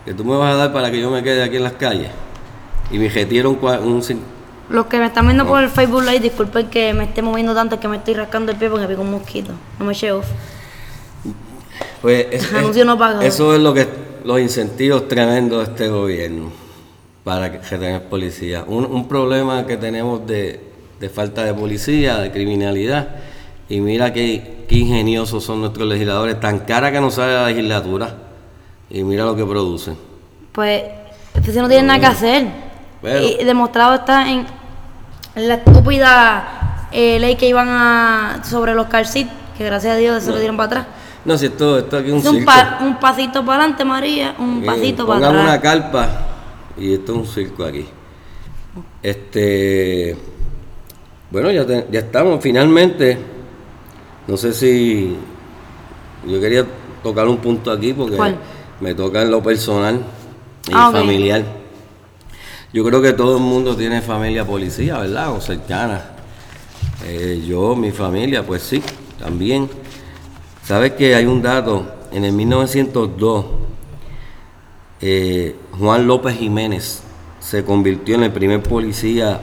Que 0.03 0.13
tú 0.13 0.25
me 0.25 0.35
vas 0.35 0.53
a 0.53 0.57
dar 0.57 0.73
para 0.73 0.91
que 0.91 0.99
yo 0.99 1.09
me 1.11 1.23
quede 1.23 1.43
aquí 1.43 1.57
en 1.57 1.63
las 1.63 1.73
calles. 1.73 2.09
Y 2.91 2.97
me 2.97 3.07
retiro 3.07 3.51
un, 3.51 4.01
Los 4.69 4.85
que 4.85 4.99
me 4.99 5.07
están 5.07 5.25
viendo 5.25 5.45
por 5.47 5.63
el 5.63 5.69
Facebook 5.69 6.03
Live, 6.03 6.19
disculpen 6.19 6.67
que 6.69 6.93
me 6.93 7.05
esté 7.05 7.21
moviendo 7.21 7.55
tanto, 7.55 7.75
es 7.75 7.81
que 7.81 7.87
me 7.87 7.97
estoy 7.97 8.13
rascando 8.13 8.51
el 8.51 8.57
pie 8.57 8.69
porque 8.69 8.83
me 8.85 8.89
picó 8.93 9.01
un 9.01 9.11
mosquito. 9.11 9.51
No 9.79 9.85
me 9.85 9.93
eché 9.93 10.11
off. 10.11 10.27
Pues 12.01 12.27
es- 12.31 12.85
no 12.85 12.97
pagado. 12.97 13.21
eso 13.21 13.53
es 13.55 13.61
lo 13.61 13.73
que 13.73 13.87
los 14.23 14.39
incentivos 14.39 15.07
tremendos 15.07 15.65
de 15.65 15.71
este 15.73 15.87
gobierno 15.89 16.51
para 17.23 17.51
que, 17.51 17.59
que 17.59 17.77
tengan 17.77 18.01
policía. 18.09 18.63
Un, 18.67 18.85
un 18.85 19.07
problema 19.07 19.65
que 19.65 19.75
tenemos 19.77 20.25
de, 20.25 20.59
de 20.99 21.09
falta 21.09 21.43
de 21.43 21.53
policía, 21.53 22.17
de 22.19 22.31
criminalidad. 22.31 23.07
Y 23.67 23.81
mira 23.81 24.13
qué, 24.13 24.65
qué 24.67 24.75
ingeniosos 24.77 25.43
son 25.43 25.61
nuestros 25.61 25.87
legisladores, 25.87 26.39
tan 26.39 26.59
cara 26.59 26.91
que 26.91 26.99
nos 27.01 27.15
sale 27.15 27.33
la 27.33 27.47
legislatura. 27.47 28.15
Y 28.89 29.03
mira 29.03 29.25
lo 29.25 29.35
que 29.35 29.45
producen. 29.45 29.95
Pues, 30.51 30.83
sí 31.43 31.51
no 31.59 31.67
tiene 31.67 31.83
nada 31.87 31.99
que 31.99 32.05
hacer. 32.05 32.47
Pero- 33.01 33.23
y 33.23 33.43
demostrado 33.43 33.95
está 33.95 34.29
en 34.31 34.45
la 35.35 35.55
estúpida 35.55 36.87
eh, 36.91 37.19
ley 37.19 37.35
que 37.35 37.47
iban 37.47 37.67
a. 37.69 38.41
sobre 38.43 38.73
los 38.73 38.87
seat, 39.07 39.27
que 39.57 39.63
gracias 39.65 39.93
a 39.93 39.97
Dios 39.97 40.23
se 40.23 40.31
lo 40.31 40.37
dieron 40.37 40.57
para 40.57 40.67
atrás. 40.67 40.87
No, 41.25 41.37
si 41.37 41.47
esto, 41.47 41.77
esto 41.79 41.97
aquí 41.97 42.07
es 42.07 42.13
un 42.13 42.19
Es 42.19 42.25
un, 42.27 42.35
circo. 42.37 42.45
pa- 42.51 42.77
un 42.81 42.99
pasito 42.99 43.45
para 43.45 43.59
adelante, 43.63 43.85
María, 43.85 44.35
un 44.39 44.63
pasito 44.63 45.05
para 45.05 45.27
atrás. 45.27 45.43
una 45.43 45.61
carpa 45.61 46.09
y 46.77 46.93
esto 46.93 47.11
es 47.13 47.17
un 47.17 47.27
circo 47.27 47.63
aquí. 47.65 47.85
Este, 49.03 50.15
bueno, 51.31 51.51
ya, 51.51 51.65
te- 51.65 51.87
ya 51.91 51.99
estamos 51.99 52.41
finalmente. 52.41 53.17
No 54.27 54.37
sé 54.37 54.53
si 54.53 55.15
yo 56.27 56.39
quería 56.39 56.65
tocar 57.03 57.27
un 57.27 57.37
punto 57.37 57.71
aquí 57.71 57.93
porque 57.93 58.15
¿Cuál? 58.17 58.37
me 58.79 58.93
toca 58.93 59.21
en 59.21 59.31
lo 59.31 59.41
personal 59.41 59.99
y 60.67 60.71
Ah, 60.73 60.89
familiar. 60.91 61.43
Yo 62.71 62.83
creo 62.83 63.01
que 63.01 63.13
todo 63.13 63.37
el 63.37 63.43
mundo 63.43 63.75
tiene 63.75 63.99
familia 63.99 64.45
policía, 64.45 64.99
¿verdad? 64.99 65.31
O 65.31 65.41
cercana. 65.41 66.03
Eh, 67.03 67.43
yo, 67.47 67.75
mi 67.75 67.89
familia, 67.89 68.45
pues 68.45 68.61
sí, 68.61 68.83
también. 69.17 69.67
¿Sabes 70.63 70.91
que 70.91 71.15
hay 71.15 71.25
un 71.25 71.41
dato? 71.41 71.91
En 72.11 72.25
el 72.25 72.31
1902, 72.31 73.45
eh, 75.01 75.55
Juan 75.79 76.05
López 76.05 76.37
Jiménez 76.37 77.01
se 77.39 77.63
convirtió 77.65 78.13
en 78.15 78.23
el 78.23 78.31
primer 78.31 78.61
policía 78.61 79.41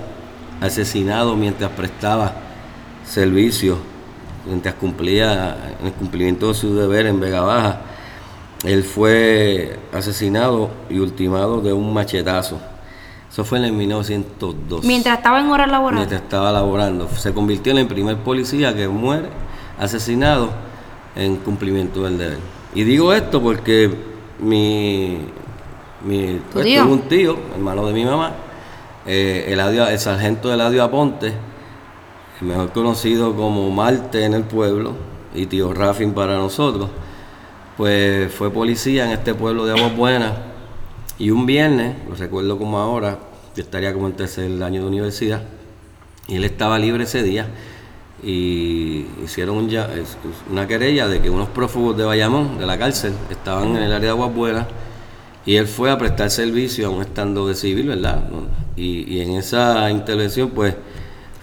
asesinado 0.61 1.35
mientras 1.35 1.73
prestaba 1.73 2.33
servicio, 3.05 3.79
mientras 4.47 4.75
cumplía 4.75 5.77
el 5.83 5.93
cumplimiento 5.95 6.47
de 6.49 6.55
su 6.55 6.77
deber 6.77 7.07
en 7.07 7.19
Vega 7.19 7.41
Baja. 7.41 7.81
Él 8.63 8.85
fue 8.85 9.81
asesinado 9.93 10.71
y 10.89 11.01
ultimado 11.01 11.61
de 11.61 11.73
un 11.73 11.93
machetazo. 11.93 12.61
Eso 13.31 13.45
fue 13.45 13.59
en 13.59 13.65
el 13.65 13.73
1902. 13.73 14.85
Mientras 14.85 15.19
estaba 15.19 15.41
en 15.41 15.51
horas 15.51 15.69
laborales. 15.71 16.01
Mientras 16.07 16.23
estaba 16.23 16.53
laborando. 16.53 17.09
Se 17.09 17.33
convirtió 17.35 17.73
en 17.73 17.79
el 17.79 17.87
primer 17.87 18.17
policía 18.19 18.75
que 18.75 18.89
muere 18.89 19.29
asesinado 19.79 20.51
en 21.15 21.37
cumplimiento 21.37 22.03
del 22.05 22.19
deber. 22.19 22.39
Y 22.75 22.85
digo 22.85 23.13
esto 23.13 23.43
porque 23.43 23.91
mi, 24.39 25.19
mi 26.05 26.35
¿Tu 26.35 26.41
pues, 26.53 26.65
tío? 26.67 26.83
tuve 26.85 26.93
un 26.93 27.03
tío, 27.03 27.37
hermano 27.55 27.87
de 27.87 27.93
mi 27.93 28.05
mamá, 28.05 28.33
eh, 29.07 29.47
Eladio- 29.49 29.87
el 29.89 29.99
sargento 29.99 30.53
Eladio 30.53 30.83
Aponte, 30.85 31.33
mejor 32.41 32.71
conocido 32.73 33.35
como 33.35 33.71
Marte 33.71 34.25
en 34.25 34.35
el 34.35 34.43
pueblo 34.45 34.93
y 35.35 35.47
tío 35.47 35.73
Rafin 35.73 36.13
para 36.13 36.37
nosotros, 36.37 36.89
pues 37.77 38.33
fue 38.33 38.51
policía 38.51 39.05
en 39.07 39.13
este 39.13 39.35
pueblo 39.35 39.65
de 39.67 39.73
Aguas 39.79 39.97
Buenas 39.97 40.33
y 41.19 41.31
un 41.31 41.47
viernes, 41.47 41.97
lo 42.09 42.15
recuerdo 42.15 42.59
como 42.59 42.79
ahora, 42.79 43.19
yo 43.55 43.63
estaría 43.63 43.93
como 43.93 44.07
en 44.07 44.15
tercer 44.15 44.63
año 44.63 44.83
de 44.83 44.89
universidad, 44.89 45.43
y 46.29 46.37
él 46.37 46.45
estaba 46.45 46.79
libre 46.79 47.05
ese 47.05 47.23
día 47.23 47.47
y 48.23 49.07
hicieron 49.25 49.69
ya- 49.69 49.89
una 50.51 50.67
querella 50.67 51.07
de 51.07 51.21
que 51.21 51.31
unos 51.31 51.49
prófugos 51.49 51.97
de 51.97 52.05
Bayamón, 52.05 52.59
de 52.59 52.67
la 52.67 52.79
cárcel, 52.79 53.13
estaban 53.31 53.77
en 53.77 53.83
el 53.83 53.93
área 53.93 54.15
de 54.15 54.21
Aguas 54.21 54.67
y 55.45 55.57
él 55.57 55.69
fue 55.69 55.91
a 55.91 55.99
prestar 55.99 56.31
servicio 56.31 56.89
a 56.89 56.91
un 56.91 57.03
estando 57.03 57.47
de 57.47 57.55
civil, 57.55 57.87
¿verdad? 57.87 58.25
Y, 58.77 59.21
en 59.21 59.33
esa 59.33 59.91
intervención, 59.91 60.51
pues, 60.51 60.75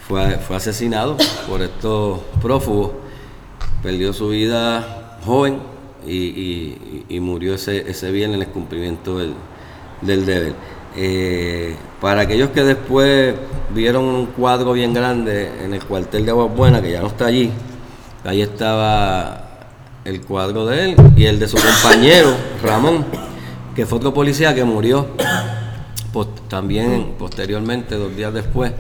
fue, 0.07 0.38
fue 0.39 0.57
asesinado 0.57 1.15
por 1.47 1.62
estos 1.62 2.19
prófugos. 2.41 2.91
Perdió 3.81 4.12
su 4.12 4.29
vida 4.29 5.17
joven 5.25 5.59
y, 6.05 6.75
murió 7.21 7.53
ese, 7.55 7.89
ese 7.89 8.12
viernes 8.12 8.41
en 8.41 8.47
el 8.47 8.49
cumplimiento 8.49 9.19
del, 9.19 9.33
del 10.06 10.26
deber. 10.26 10.54
Eh, 10.96 11.76
para 12.00 12.22
aquellos 12.22 12.50
que 12.50 12.63
después 12.63 13.34
vieron 13.74 14.04
un 14.04 14.26
cuadro 14.28 14.74
bien 14.74 14.94
grande 14.94 15.50
en 15.63 15.74
el 15.74 15.84
cuartel 15.84 16.26
de 16.26 16.32
Aguas 16.32 16.56
Buenas, 16.56 16.82
que 16.82 16.92
ya 16.92 17.02
no 17.02 17.08
está 17.08 17.26
allí, 17.26 17.52
ahí 18.24 18.42
estaba 18.42 19.50
el 20.06 20.22
cuadro 20.22 20.66
de 20.66 20.92
él 20.92 20.96
y 21.16 21.26
el 21.26 21.39
de 21.39 21.48
su 21.48 21.58
compañero, 21.58 22.36
Ramón, 22.62 23.06
que 23.76 23.86
fue 23.86 23.98
otro 23.98 24.13
policía 24.13 24.54
que 24.54 24.63
murió 24.63 25.08
también 26.54 27.16
posteriormente, 27.18 27.96
dos 27.96 28.16
días 28.16 28.32
después, 28.32 28.72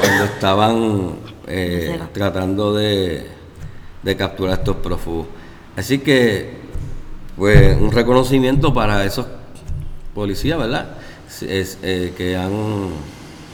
cuando 0.00 0.24
estaban 0.24 1.12
eh, 1.46 1.98
tratando 2.12 2.74
de, 2.74 3.26
de 4.02 4.16
capturar 4.16 4.52
a 4.52 4.58
estos 4.58 4.76
prófugos. 4.76 5.26
Así 5.76 6.00
que, 6.00 6.58
pues, 7.36 7.80
un 7.80 7.90
reconocimiento 7.90 8.74
para 8.74 9.02
esos 9.06 9.24
policías, 10.20 10.58
¿verdad? 10.58 10.84
Es, 11.40 11.78
eh, 11.82 12.12
que 12.14 12.36
han 12.36 12.52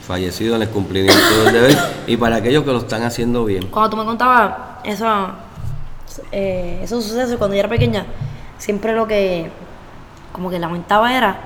fallecido 0.05 0.57
en 0.57 0.63
el 0.63 0.69
cumplimiento 0.69 1.45
del 1.45 1.53
deber 1.53 1.79
y 2.09 2.17
para 2.17 2.37
aquellos 2.37 2.65
que 2.65 2.73
lo 2.73 2.79
están 2.79 3.03
haciendo 3.05 3.45
bien. 3.45 3.69
Cuando 3.69 3.91
tú 3.91 3.97
me 3.97 4.05
contabas 4.05 4.53
eso, 4.83 5.07
eh, 6.33 6.81
esos 6.83 7.05
sucesos 7.05 7.37
cuando 7.37 7.55
yo 7.55 7.61
era 7.61 7.69
pequeña, 7.69 8.05
siempre 8.59 8.95
lo 8.95 9.07
que 9.07 9.49
como 10.33 10.51
que 10.51 10.59
lamentaba 10.59 11.17
era 11.17 11.39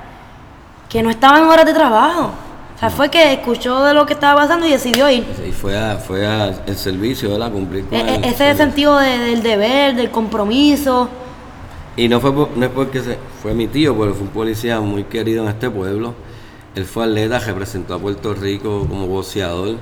que 0.88 1.02
no 1.02 1.10
estaba 1.10 1.38
en 1.38 1.44
horas 1.44 1.66
de 1.66 1.74
trabajo. 1.74 2.30
O 2.76 2.78
sea, 2.80 2.88
fue 2.88 3.10
que 3.10 3.34
escuchó 3.34 3.84
de 3.84 3.92
lo 3.92 4.06
que 4.06 4.14
estaba 4.14 4.40
pasando 4.40 4.66
y 4.66 4.70
decidió 4.70 5.10
ir. 5.10 5.26
Y 5.46 5.52
fue 5.52 5.78
a, 5.78 5.96
fue 5.98 6.26
a 6.26 6.46
el 6.66 6.76
servicio, 6.76 7.30
¿verdad? 7.32 7.52
Cumplir 7.52 7.84
con 7.86 7.98
E- 7.98 8.00
e- 8.00 8.14
el- 8.16 8.24
ese 8.24 8.50
el- 8.52 8.56
sentido 8.56 8.96
de- 8.96 9.18
del 9.18 9.42
deber, 9.42 9.94
del 9.94 10.10
compromiso. 10.10 11.10
Y 11.96 12.08
no 12.08 12.20
fue, 12.20 12.32
por- 12.32 12.56
no 12.56 12.64
es 12.66 12.72
porque 12.72 13.00
se- 13.00 13.18
fue 13.42 13.54
mi 13.54 13.66
tío, 13.66 13.96
pero 13.98 14.14
fue 14.14 14.22
un 14.22 14.32
policía 14.32 14.80
muy 14.80 15.04
querido 15.04 15.42
en 15.44 15.50
este 15.50 15.68
pueblo. 15.70 16.14
Él 16.74 16.84
fue 16.84 17.04
atleta, 17.04 17.38
representó 17.40 17.94
a 17.94 17.98
Puerto 17.98 18.32
Rico 18.34 18.86
como 18.88 19.06
boxeador 19.08 19.76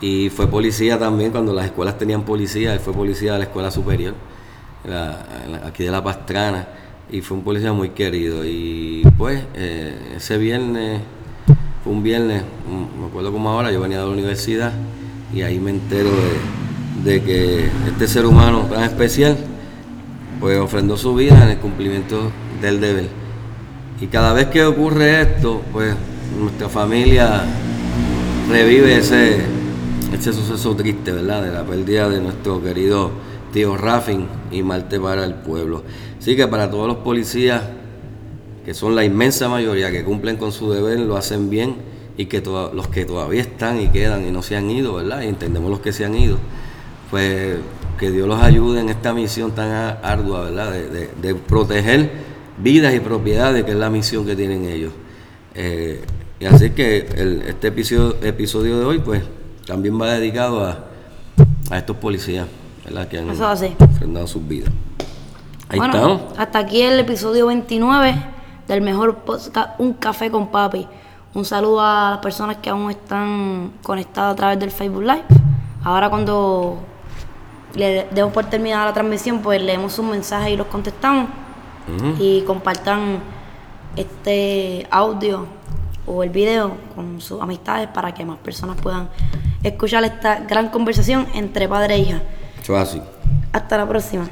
y 0.00 0.30
fue 0.30 0.46
policía 0.46 0.98
también 0.98 1.32
cuando 1.32 1.52
las 1.52 1.66
escuelas 1.66 1.98
tenían 1.98 2.22
policía. 2.22 2.72
Él 2.72 2.80
fue 2.80 2.92
policía 2.94 3.32
de 3.32 3.38
la 3.40 3.44
escuela 3.44 3.70
superior, 3.70 4.14
aquí 5.64 5.84
de 5.84 5.90
La 5.90 6.02
Pastrana, 6.02 6.66
y 7.10 7.20
fue 7.20 7.36
un 7.36 7.42
policía 7.44 7.72
muy 7.72 7.90
querido. 7.90 8.44
Y 8.44 9.02
pues 9.18 9.42
eh, 9.54 10.14
ese 10.16 10.38
viernes, 10.38 11.00
fue 11.84 11.92
un 11.92 12.02
viernes, 12.02 12.42
mm, 12.42 13.00
me 13.00 13.06
acuerdo 13.08 13.32
como 13.32 13.50
ahora, 13.50 13.72
yo 13.72 13.80
venía 13.80 13.98
de 13.98 14.04
la 14.06 14.10
universidad 14.12 14.72
y 15.34 15.42
ahí 15.42 15.58
me 15.58 15.70
entero 15.70 16.10
de 17.04 17.22
que 17.22 17.70
este 17.88 18.06
ser 18.06 18.26
humano 18.26 18.66
tan 18.70 18.84
especial 18.84 19.36
pues 20.40 20.58
ofrendó 20.58 20.96
su 20.96 21.14
vida 21.14 21.42
en 21.44 21.50
el 21.50 21.58
cumplimiento 21.58 22.32
del 22.60 22.80
deber. 22.80 23.08
Y 24.00 24.06
cada 24.06 24.32
vez 24.32 24.46
que 24.46 24.64
ocurre 24.64 25.20
esto, 25.20 25.60
pues 25.72 25.94
nuestra 26.40 26.68
familia 26.68 27.42
revive 28.48 28.96
ese, 28.96 29.36
ese 30.12 30.32
suceso 30.32 30.74
triste, 30.74 31.12
¿verdad? 31.12 31.42
De 31.42 31.52
la 31.52 31.64
pérdida 31.64 32.08
de 32.08 32.20
nuestro 32.20 32.62
querido 32.62 33.10
tío 33.52 33.76
Rafin 33.76 34.26
y 34.50 34.62
Marte 34.62 34.98
para 34.98 35.24
el 35.24 35.34
pueblo. 35.34 35.84
Así 36.18 36.34
que 36.34 36.46
para 36.48 36.70
todos 36.70 36.88
los 36.88 36.98
policías, 36.98 37.62
que 38.64 38.72
son 38.72 38.94
la 38.94 39.04
inmensa 39.04 39.48
mayoría 39.48 39.90
que 39.90 40.02
cumplen 40.02 40.36
con 40.36 40.52
su 40.52 40.72
deber, 40.72 40.98
lo 41.00 41.16
hacen 41.16 41.50
bien, 41.50 41.76
y 42.16 42.26
que 42.26 42.42
los 42.42 42.88
que 42.88 43.04
todavía 43.04 43.40
están 43.40 43.80
y 43.80 43.88
quedan 43.88 44.26
y 44.26 44.30
no 44.30 44.42
se 44.42 44.56
han 44.56 44.70
ido, 44.70 44.94
¿verdad? 44.94 45.22
Y 45.22 45.28
entendemos 45.28 45.70
los 45.70 45.80
que 45.80 45.92
se 45.92 46.04
han 46.04 46.14
ido, 46.14 46.36
pues 47.10 47.56
que 48.00 48.10
Dios 48.10 48.26
los 48.26 48.42
ayude 48.42 48.80
en 48.80 48.88
esta 48.88 49.12
misión 49.14 49.52
tan 49.52 49.70
ardua, 50.02 50.40
¿verdad? 50.46 50.72
De, 50.72 50.88
de- 50.88 51.10
de 51.20 51.34
proteger 51.36 52.10
vidas 52.58 52.94
y 52.94 53.00
propiedades, 53.00 53.62
que 53.64 53.70
es 53.72 53.76
la 53.76 53.90
misión 53.90 54.24
que 54.26 54.34
tienen 54.34 54.64
ellos. 54.64 54.92
Eh, 55.54 56.02
y 56.40 56.46
así 56.46 56.70
que 56.70 57.06
el- 57.16 57.42
este 57.46 57.68
episodio, 57.68 58.16
episodio 58.22 58.78
de 58.80 58.84
hoy, 58.86 58.98
pues, 59.00 59.22
también 59.66 60.00
va 60.00 60.08
dedicado 60.14 60.64
a, 60.64 60.78
a 61.70 61.78
estos 61.78 61.96
policías, 61.98 62.46
¿verdad? 62.84 63.06
Que 63.06 63.18
han 63.18 63.28
ofrendado 63.30 64.26
sus 64.26 64.48
vidas. 64.48 64.70
Ahí 65.68 65.78
bueno, 65.78 65.94
estamos. 65.94 66.22
hasta 66.38 66.58
aquí 66.58 66.82
el 66.82 66.98
episodio 66.98 67.46
29 67.46 68.14
del 68.66 68.80
mejor 68.80 69.18
podcast 69.18 69.78
Un 69.78 69.92
Café 69.92 70.30
con 70.30 70.48
Papi. 70.50 70.86
Un 71.34 71.44
saludo 71.44 71.80
a 71.80 72.10
las 72.12 72.18
personas 72.20 72.56
que 72.56 72.70
aún 72.70 72.90
están 72.90 73.72
conectadas 73.82 74.32
a 74.32 74.36
través 74.36 74.58
del 74.58 74.70
Facebook 74.72 75.02
Live. 75.02 75.22
Ahora 75.84 76.10
cuando 76.10 76.78
le 77.74 78.06
demos 78.10 78.32
por 78.32 78.46
terminada 78.46 78.86
la 78.86 78.92
transmisión, 78.92 79.40
pues 79.40 79.62
leemos 79.62 79.92
sus 79.92 80.04
mensajes 80.04 80.52
y 80.52 80.56
los 80.56 80.66
contestamos. 80.66 81.28
Y 82.20 82.42
compartan 82.42 83.18
este 83.96 84.86
audio 84.90 85.46
o 86.06 86.22
el 86.22 86.30
video 86.30 86.76
con 86.94 87.20
sus 87.20 87.40
amistades 87.40 87.88
para 87.88 88.14
que 88.14 88.24
más 88.24 88.38
personas 88.38 88.80
puedan 88.80 89.08
escuchar 89.62 90.04
esta 90.04 90.40
gran 90.40 90.68
conversación 90.68 91.26
entre 91.34 91.68
padre 91.68 91.94
e 91.94 91.98
hija. 91.98 92.22
Eso 92.62 92.76
es 92.76 92.88
así. 92.88 93.02
Hasta 93.52 93.76
la 93.76 93.88
próxima. 93.88 94.28